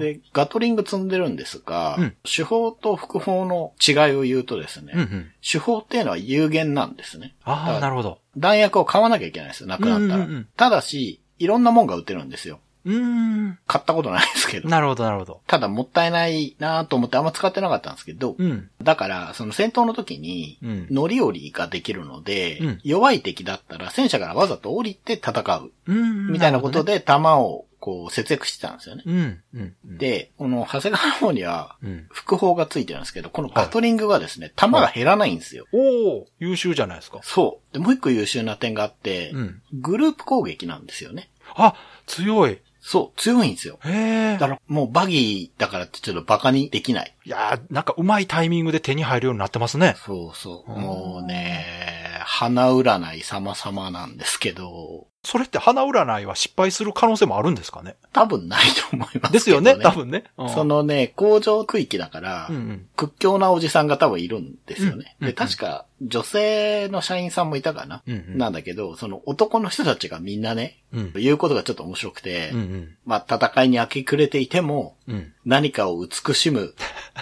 [0.00, 5.30] で、ガトリング積んでるんですが、うん手法と複法の違いを言うとですね、うんうん。
[5.48, 7.36] 手法っていうのは有限なんですね。
[7.46, 8.18] だああ、なるほど。
[8.36, 10.16] 弾薬を買わなきゃいけないんですよ、なくなったら。
[10.16, 12.60] うんうんうんただし、いろんなもんが売ってるんですよ。
[12.86, 13.58] うーん。
[13.66, 14.68] 買ったことないですけど。
[14.68, 15.40] なるほど、なるほど。
[15.46, 18.70] ただもったいないなと思ってあんま使ってなかったんですけど、うん。
[18.82, 26.32] だから、その戦闘の時にうん、乗り降りができるので、うん弱い敵だったら戦車からわざと降りて戦う、うん。
[26.32, 26.94] みたいなことで。
[26.94, 29.02] で弾をこう節約してたんですよね。
[29.06, 29.14] うん。
[29.54, 29.74] うん。
[29.88, 32.06] うん、で、この長谷川の方には、うん。
[32.10, 35.66] 副砲がついてるんですけど、このガトリングがですね、弾が減らないんですよ。
[35.72, 37.20] おお優秀じゃないですか。
[37.22, 37.74] そう。
[37.74, 39.62] で、もう一個優秀な点があって、うん。
[39.72, 41.30] グループ攻撃なんですよね。
[41.54, 41.74] あ、
[42.06, 42.58] 強い。
[42.88, 43.80] そう、強いんですよ。
[43.84, 44.38] へえだ。
[44.38, 47.12] からもうバギーだからってちょっとバカにできない。
[47.24, 49.96] いやーなんかうまいタイミングで手に入るようになってますね。
[50.06, 50.72] そうそう。
[50.72, 51.64] うんもうね、
[52.20, 57.96] 花占い様々なんですけど、それって花占いは失敗する可能性もあるんですかね？
[58.12, 59.32] 多分ないと思いますね。
[59.32, 59.90] ですよね、多。
[59.90, 60.22] 分ね。
[60.38, 62.86] うんそ、のね、工場区域だから、うんうん。
[62.94, 65.04] 屈強なおじさんが多分いるんですよね。
[65.04, 71.12] で、うんうん確か女性の社員さんもいたかな、うんうんなんだけど、その男の人たちがみんなね、うん。
[71.14, 72.94] 言うことがちょっと面白くて、うんうん。
[73.06, 75.32] まあ戦いに明け暮れていても、うん。
[75.44, 76.74] 何かを慈しむ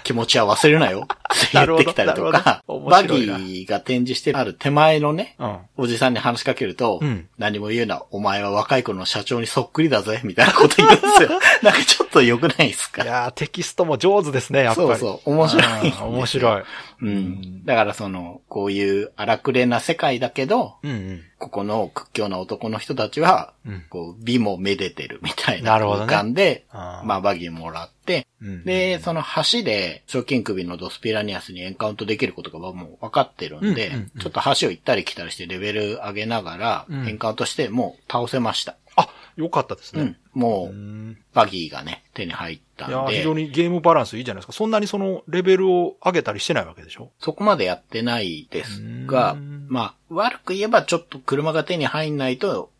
[0.02, 5.58] 気持ちは忘れるなよって なるほど言ってきたりとか、バギーが展示してある手前のね、うん。
[5.76, 11.28] おじさんに話しかけると、うん何も言うな、お前は若い頃の社長にそっくりだぜ、みたいなこと言うんですよ。
[11.62, 13.02] なんかちょっと良くないですか？
[13.02, 14.88] いやーテキストも上手ですね、やっぱり。
[14.88, 16.62] そうそう、面白い面白い。
[17.02, 17.64] うん。
[17.64, 21.22] だからその、こういう荒くれな世界だけど、うんうん。
[21.38, 23.82] ここの屈強な男の人たちは、うん。
[23.90, 38.76] こう、美もめでてるみたいななるほどね空間で、あーまあ、バギーもらって、うんで、その橋で、賞金首のドスピラニアスにエンカウントできることがもう分かってるんで、うんうんうんちょっと橋を行ったり来たりしてレベル上げながら、うんエンカウントしてもう倒せました。
[38.96, 40.16] あ、よかったですねうん。。
[40.34, 44.52] もう、うんバギーがね、手に入ったいやーんで、非常にゲームバランスいいじゃないですか。
[44.52, 47.10] そんなにそのレベルを上げたりしてないわけでしょ？
[47.18, 52.70] そこまでやってないですがうん、まあ、悪く言えばちょっと車が手に入んないと、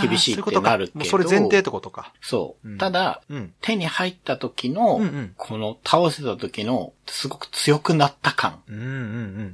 [0.00, 2.14] 厳しいってなるけどもうそれ前提ってことか。
[2.22, 2.70] そう。
[2.70, 3.52] うんただ、うん。
[3.60, 8.62] 手に入った時の、うんうんこの倒せた時の、すごく強くなった感。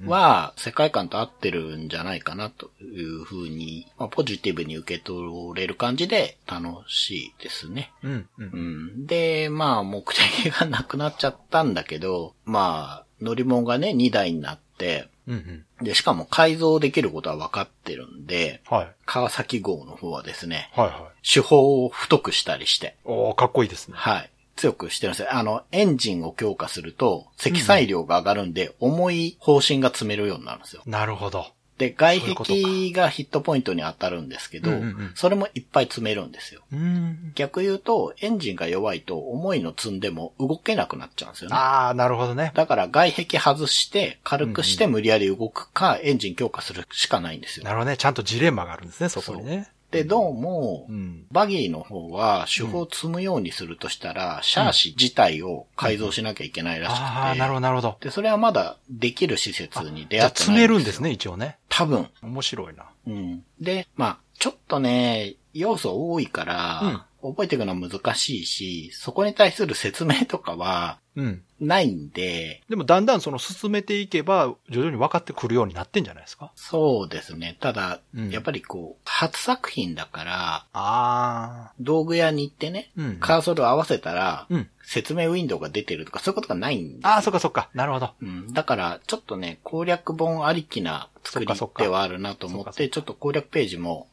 [0.07, 5.20] は、世界観と合ってるんじゃないかなというふうに、まあ、ポジティブに受け取
[5.55, 7.92] れる感じで楽しいですね。
[8.02, 8.28] うんう。
[8.38, 9.06] うんん。
[9.06, 15.84] で、まあ、目的がなくなっちゃったんだけど、まあ、乗り物がね、2台になって、うんうん。
[15.84, 18.88] で、しかも改造できることは分かってるんで、はい。
[19.06, 21.28] 川崎号の方はですね、はいはい。
[21.28, 23.94] 手法を太くしたりして、おーかっこいいですね。
[23.96, 24.30] はい。
[24.56, 25.28] 強くしてるんですよ。
[25.34, 30.82] あの、エンジンを強化すると、積載量が上がるんで、重い方針が積めるようになるんですよ。
[30.84, 31.46] なるほど。
[31.81, 36.61] で、外壁がヒットポイントに当たるんですけど、うんうんうんそれもいっぱい積めるんですよ。
[36.72, 37.33] うん。
[37.35, 41.57] 逆言うと、エンジンが弱いと重いの積んでも動けなくなっちゃうんですよね。
[41.57, 42.53] ああ、なるほどね。
[42.55, 47.72] だから外壁外して、軽くして無理やり動くか、エンジン強化するしかないんですよな。
[47.72, 47.97] るほどね。
[47.97, 49.70] ちゃんとジレンマがあるんですね、そこにね。
[49.91, 51.26] で、どうも、うん。
[51.32, 57.03] バギーの方は手法を積むようにするとしたら、シャーシ自体を改造しなきゃいけないらしくて。
[57.03, 57.97] ああ、なるほど、なるほど。
[58.01, 61.59] で、それはまだできる施設に出会ってない詰めるんですね、一応ね。
[61.68, 62.09] 多分。
[62.22, 62.84] 面白いな。
[63.07, 63.45] うん。
[63.61, 71.43] で、まあ、ちょっとね、要素多いから、覚えていくのは難しいし、そこに対する説明とかはうん。
[71.61, 76.52] ないんで、でも、だんだんその進めていけば、徐々に分かってくるようになってんじゃないですか？
[76.54, 77.56] そうですね。
[77.61, 81.72] ただ、うんやっぱりこう、初作品だから、ああ。
[81.80, 84.68] 道具屋に行ってね、うんカーソルを合わせたら、うん。
[84.82, 87.68] 説明ウィンドウが出てるとかそういうことがないんですああ、そっかそっか。
[87.74, 88.11] なるほど。
[88.20, 88.52] うん。
[88.52, 94.08] だから、ちょっとね、攻略本ありきな作りそっかそっかではあるなと思って、ちょっと攻略ページも。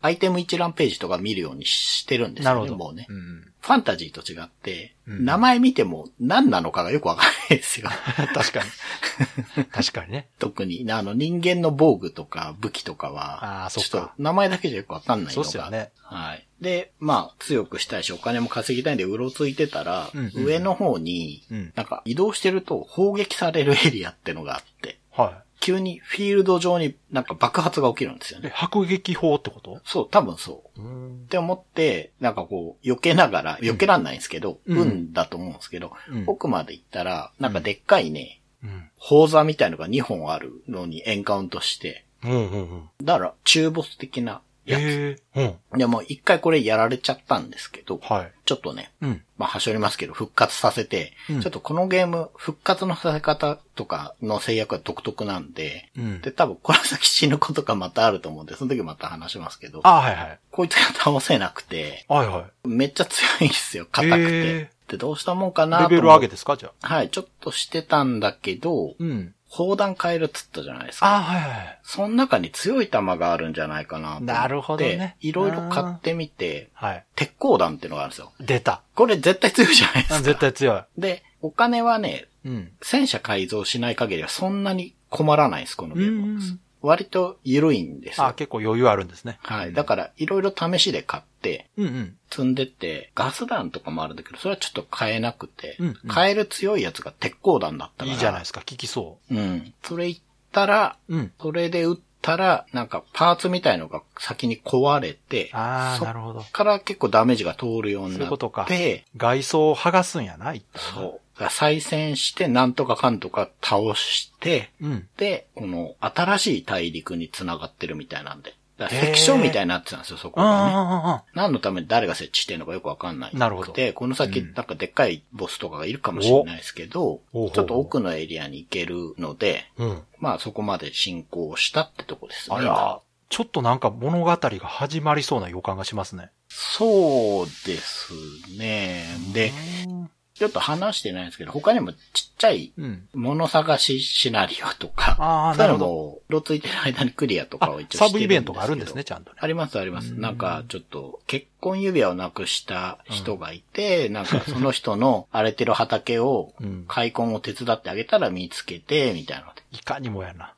[0.00, 2.76] アイテム一覧ページとか見るようにしてるんですよね、なるほど。
[2.76, 3.06] もうね。
[3.08, 3.52] うん。
[3.60, 7.88] ファンタジーと違って、うん名前見ても何なのかがよくわかんないですよ。
[8.34, 9.64] 確かに。
[9.70, 10.28] 確かにね。
[10.38, 15.42] 特に、あの人間の防具とか武器とかは、あーそちょっと名前だけじゃよくわかんないのが。
[15.42, 15.90] そうっすよね。
[16.02, 16.46] はい。
[16.60, 28.52] で、まあ、強くしたいし、お金も稼ぎたいんで、うろついてたら、うんうん上の方に、うんなんか移動してると砲撃されるエリアってのがあって、は急にフィールド上になんか爆発が起きるんですよね。
[28.54, 29.80] 迫撃砲ってこと？
[29.84, 30.82] そう、多分そう。
[30.82, 31.28] うんっ。
[31.28, 38.90] て思って、なんかこう、避けながら、避けらんないんですけど、うん運だと思うんですけど、うん奥まで行ったら、なんかでっかいね、うん。
[38.98, 42.82] 砲座みたいのが2本あるのにエンカウントして、うんうんうん。
[43.02, 44.80] だから中ボス的なやつ。
[44.80, 45.78] ええうん。
[45.78, 48.32] でもう一回これやられちゃったんですけど、はい。
[48.44, 49.22] ちょっとね、うん。
[49.38, 56.20] まあ、はしょりますけど、復活させて、うんちょっとこのゲーム、復活のさせ方とかの制約は独特なんで、うん。
[56.20, 60.38] で、多分この先死ぬことがまたあると思うんで、その時また話しますけど、あはいはい。
[60.50, 64.22] こいつが倒せなくて、はいはめっちゃ強いんですよ、硬くて。
[64.22, 65.68] へで、どうしたもんかい。
[65.68, 66.86] なレベル上げですかじゃあ。
[66.86, 69.34] はい、ちょっとしてたんだけど、うん。
[69.54, 71.06] 砲弾変えるっつったじゃないですか。
[71.06, 71.78] ああ、はいはい。
[71.82, 74.18] その中に強い弾があるんじゃないかな。
[74.18, 77.04] なるほどねいろいろ買ってみて、はい。
[77.14, 78.32] 鉄鋼弾っていうのがあるんですよ。
[78.40, 78.80] 出た。
[78.94, 80.22] これ絶対強いじゃないですあか。
[80.22, 80.82] 絶対強い。
[80.96, 82.72] で、お金はね、うん。
[82.80, 86.40] 戦車改造しない限りはそんなに困らないです、このゲーム
[86.82, 88.34] 割と緩いんですあよ。
[88.34, 89.38] 結構余裕あるんですね。
[89.42, 89.72] はい。
[89.72, 92.16] だから、いろいろ試しで買って、うんうん。
[92.30, 98.12] 積んでって、ガス弾とかもあるんだけど、それはちょっと買えなくて、うんうん買える強いやつが鉄鋼弾だったから。
[98.12, 98.60] いいじゃないですか。
[98.60, 99.72] 効きそうん。
[99.82, 100.18] それ言っ
[100.52, 101.16] たら、う。
[101.16, 101.32] うん。
[101.40, 106.50] それで撃ったら、なんかパーツみたいのが先に壊れて、ああ、そなるほどっ。
[106.50, 111.20] から結構ダメージが通るようになそういうことかって、外装を剥がすんやな、一旦そう。
[111.34, 115.08] だから再戦して、なんとかかんとか倒して、うん。
[115.16, 118.54] で、この新しい大陸に繋がってるみたいなんで。
[118.78, 121.22] だから関所みたいになってたんですよ、そこがね。
[121.34, 123.30] 何のために誰が設置してるのかよくわかんない。
[123.34, 130.02] なるほどで、この先、うんなんかでっかいボスとかがいるかもしれないですけど、おちょっと奥のエリアに行けるので、うん。
[130.18, 132.56] まあそこまで進行したってとこですね。
[132.56, 136.30] あら、ちょっとなんか物語が始まりそうな予感がしますね。
[136.48, 138.12] そうです
[138.58, 139.06] ね。
[139.32, 139.52] で、
[139.86, 140.10] うん
[140.42, 141.98] ちょっと話してないんですけど、他にもちっ
[142.36, 143.08] ちゃいうん。
[143.14, 145.86] 物探しシナリオとか、ああ、そういうのなるほど。
[145.86, 149.36] も、ろついてる間にクリアとかあを一応サしてるブイベントがあるんですね、けどちゃんとね。
[149.40, 150.14] ありますあります。
[150.14, 160.54] うんなんか、ちょっと、結婚指輪をなくした人がいて、なんかその人の荒れてる畑をうん、開墾を手伝ってあげたら見つけて、みたいなのいかにもやな。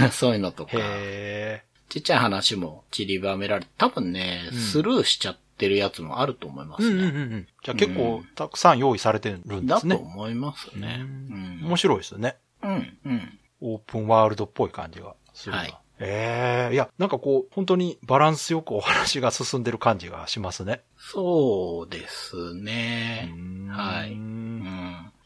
[0.00, 0.08] で。
[0.12, 6.82] そういうのとか、へちっちゃい話も散りばめられて、多分ね、うんスルーしちゃってるやつもあると思いまえ。
[6.84, 7.08] うんうんすね。
[7.08, 7.46] うんうん。
[7.64, 9.96] じゃあ結構たくさん用意されてるんでだとすね。
[9.96, 10.98] 思いますね。
[11.00, 12.36] うんうん面白いですよね。
[12.62, 13.38] うん、うん。
[13.60, 15.58] オープンワールドっぽい感じがするな。
[15.58, 20.82] はいええいや、なんかこう、本当にバランスよくお話が進んでる感じがしますね。
[20.98, 23.32] そうですね。
[23.32, 24.10] うんはい。
[24.10, 24.62] ういん。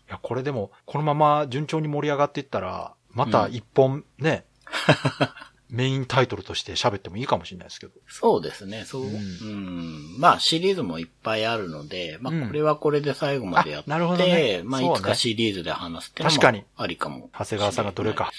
[0.08, 4.44] や、これでも、このまま順調に盛り上がっていったら、また一本ね、
[5.70, 7.92] メインタイトルとして喋ってもいいかもしれないですけど。
[8.08, 9.02] そうですね、そう。
[9.02, 10.18] ううんん。
[10.18, 17.30] まあ、シリーズもいっぱいあるので、まうんあ、これはこれで最後までやって、あなるほどねまあ、いつかシリーズで話すっていうのも確かにありかも。
[17.32, 18.30] 長谷川さんがどれか。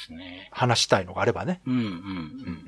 [0.52, 1.62] 話したいのがあればね。
[1.66, 1.86] うん、うん、う。
[1.86, 1.94] うん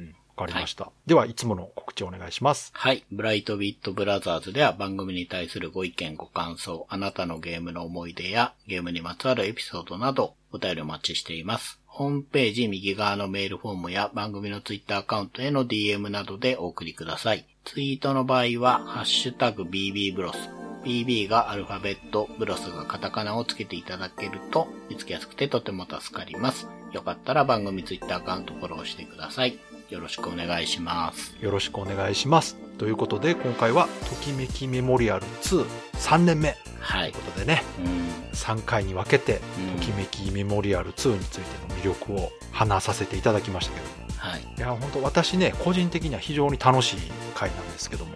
[0.10, 0.16] ん。
[0.36, 0.92] わかりました。
[1.06, 2.72] では、いつもの告知お願いします。
[2.74, 3.06] はい。
[3.12, 11.80] ブライトビットブラザーズでは番組に対するご意見、ご感想、あなたのゲームの思い出やゲームにまつわるエピソードなどお便りお待ちしています。
[11.94, 17.46] ホームページ右側のメールフォームや番組のツイッターアカウントへの DM などでお送りください。
[17.66, 20.38] ツイートの場合は、ハッシュタグ BB ブロス。
[20.84, 26.68] BB がアルファベット、ブロスがカタカナをつけていただけると見つけやすくてとても助かります。
[26.94, 29.60] よかったら番組ツイッターアカウントフォローしてください。
[29.92, 31.38] よろしくお願いします。
[31.40, 32.63] よろしくお願いします。
[32.78, 37.24] ということで、今回は、ときめきメモリアル2、3年目はいという。
[37.26, 38.34] ことでね、うん。
[38.34, 43.94] 3回に分けて、うんときめきメモリアル2についての魅力を話させていただきましたけども。
[44.18, 44.42] はい。
[44.58, 46.98] いや、本当私ね、個人的には非常に楽しい
[47.36, 48.16] 回なんですけども。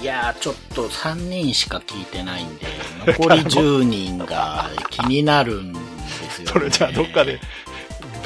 [0.00, 2.66] いやー、ちょっと3人しか聞いてないんで、
[3.06, 5.80] 残り 10人が気になるんで
[6.30, 6.52] すよ、ね。
[6.52, 7.40] それじゃあどっかで、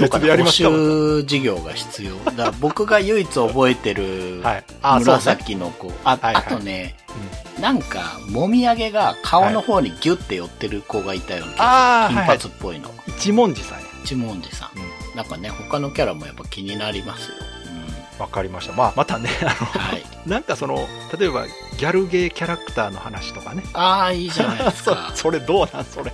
[0.00, 2.16] どっかで募別でやりますか集事業が必要。
[2.32, 4.42] だ僕が唯一覚えてる。
[4.82, 5.92] 紫の子。
[6.04, 6.96] あ、あとね、
[7.60, 12.90] なんか、もみあげが顔の方にギュッて寄ってる子がいたような金髪っぽいの。
[13.08, 13.84] 一文字さんや。
[14.04, 14.78] 一文字さん。
[14.78, 15.16] うん。
[15.16, 17.34] なんかね、他のキャラもやっぱ気になりますよ。
[18.20, 18.24] うん。
[18.24, 18.72] わかりました。
[18.74, 20.04] まあ、またね、あの、はい。
[20.26, 20.86] なんかその、
[21.18, 23.62] 例えば、ギャルゲーキャラクターの話とかね。
[23.72, 25.12] ああ、いいじゃないですそか。
[25.16, 25.84] それどうなん？
[25.84, 26.12] それ。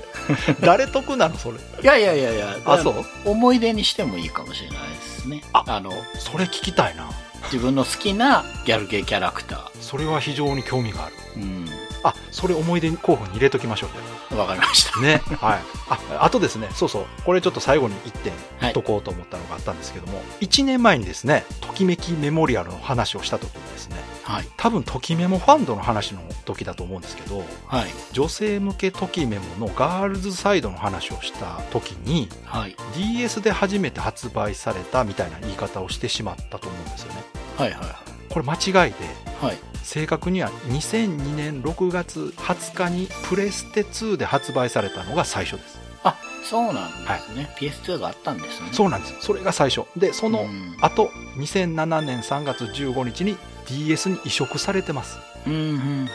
[0.61, 1.37] 誰得なの？
[1.37, 1.57] それ。
[1.57, 3.05] いやいやいやいや、あ、そう？
[3.25, 5.43] 思い出にしてもいいかもしれないですね。
[5.53, 7.11] ああの、それ聞きたいな。
[7.53, 9.71] 自分の好きなギャルゲーキャラクター。
[9.81, 11.15] それは非常に興味がある。
[11.37, 11.69] うん。
[12.07, 13.89] あ、それ思い出候補に入れときましょ
[14.31, 14.37] う。
[14.37, 15.01] わかりました。
[15.01, 15.21] ね。
[15.41, 15.61] はい。
[15.89, 17.05] あ、あとですね、そうそう。
[17.25, 24.49] これちょっと最後に1点はい言っとこうと思ったのがあったんですけども、1年前にですね、ときめきメモリアルの話をした時にですね、はい。
[24.57, 27.91] 多分ときメモファンドの話の時だと思うんですけど、はい。
[28.13, 32.77] 女性向けときメモのガールズサイドの話をした時に、はい。
[32.97, 37.25] DS で初めて発売されたみたいな言い方をしてしまったと思うんですよね。
[37.57, 37.73] はい。
[37.73, 38.06] はい。
[38.37, 38.99] これ間違いで、
[39.41, 39.57] はい。
[39.83, 45.79] 正確には2002年6月20日にプレステ2で発売されたのが最初です。
[46.05, 47.49] あ、そうなんですね。
[47.59, 48.69] PS2 があったんですね。
[48.73, 49.15] そうなんです。
[49.21, 49.87] それが最初。
[49.99, 51.09] で、そのうん後、
[51.39, 55.19] 2007年3月15日に DS に移植されてます。
[55.47, 55.79] うん、うん、うん、うん。
[55.79, 56.09] うん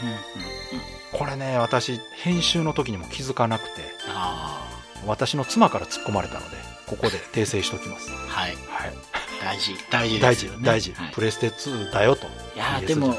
[1.14, 4.66] これね、私、編集の時にも気づかなくて、あ
[5.06, 8.12] 私の妻から突っ込まれたので、ここで訂正しておきます。
[8.12, 8.16] あ。
[8.30, 8.52] はい。
[8.70, 9.11] はい。
[9.44, 9.76] 大事。
[9.90, 10.66] 大事で大事すよ、ね。
[10.66, 11.12] 大事はい。
[11.14, 12.28] プレステ2だよと。
[12.28, 13.14] いやでも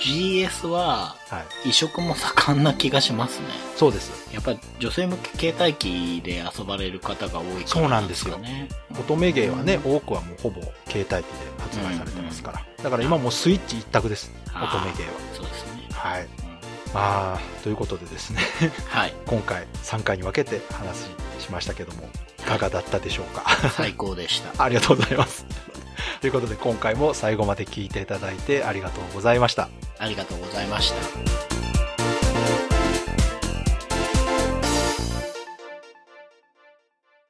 [0.00, 1.70] GS ははい。
[1.70, 3.46] 移植も盛んな気がしますね。
[3.76, 4.32] そうです。
[4.34, 8.68] やっぱり女性向け携帯機で遊ばれる方が多いからそうなんですよね。
[8.92, 11.24] 乙女芸はね、多くはもうほぼ携帯機で
[11.58, 12.66] 発売されてますから。
[12.82, 14.32] だから今もうスイッチ一択です。
[14.48, 15.10] 乙女芸は。
[15.32, 15.88] そうですね。
[15.92, 16.22] はい。
[16.22, 16.44] うん
[16.94, 18.38] まあ、ということでですね、
[18.88, 19.14] はい。
[19.26, 20.98] 今回3回に分けて話
[21.40, 23.44] しましたけども、いかがだったでしょうか？
[23.76, 24.52] 最高でした。
[24.62, 25.44] ありがとうございます。
[26.20, 29.68] ということで今回も最後まで聞いていただいてありがとうございました。
[29.98, 31.73] ありがとうございました。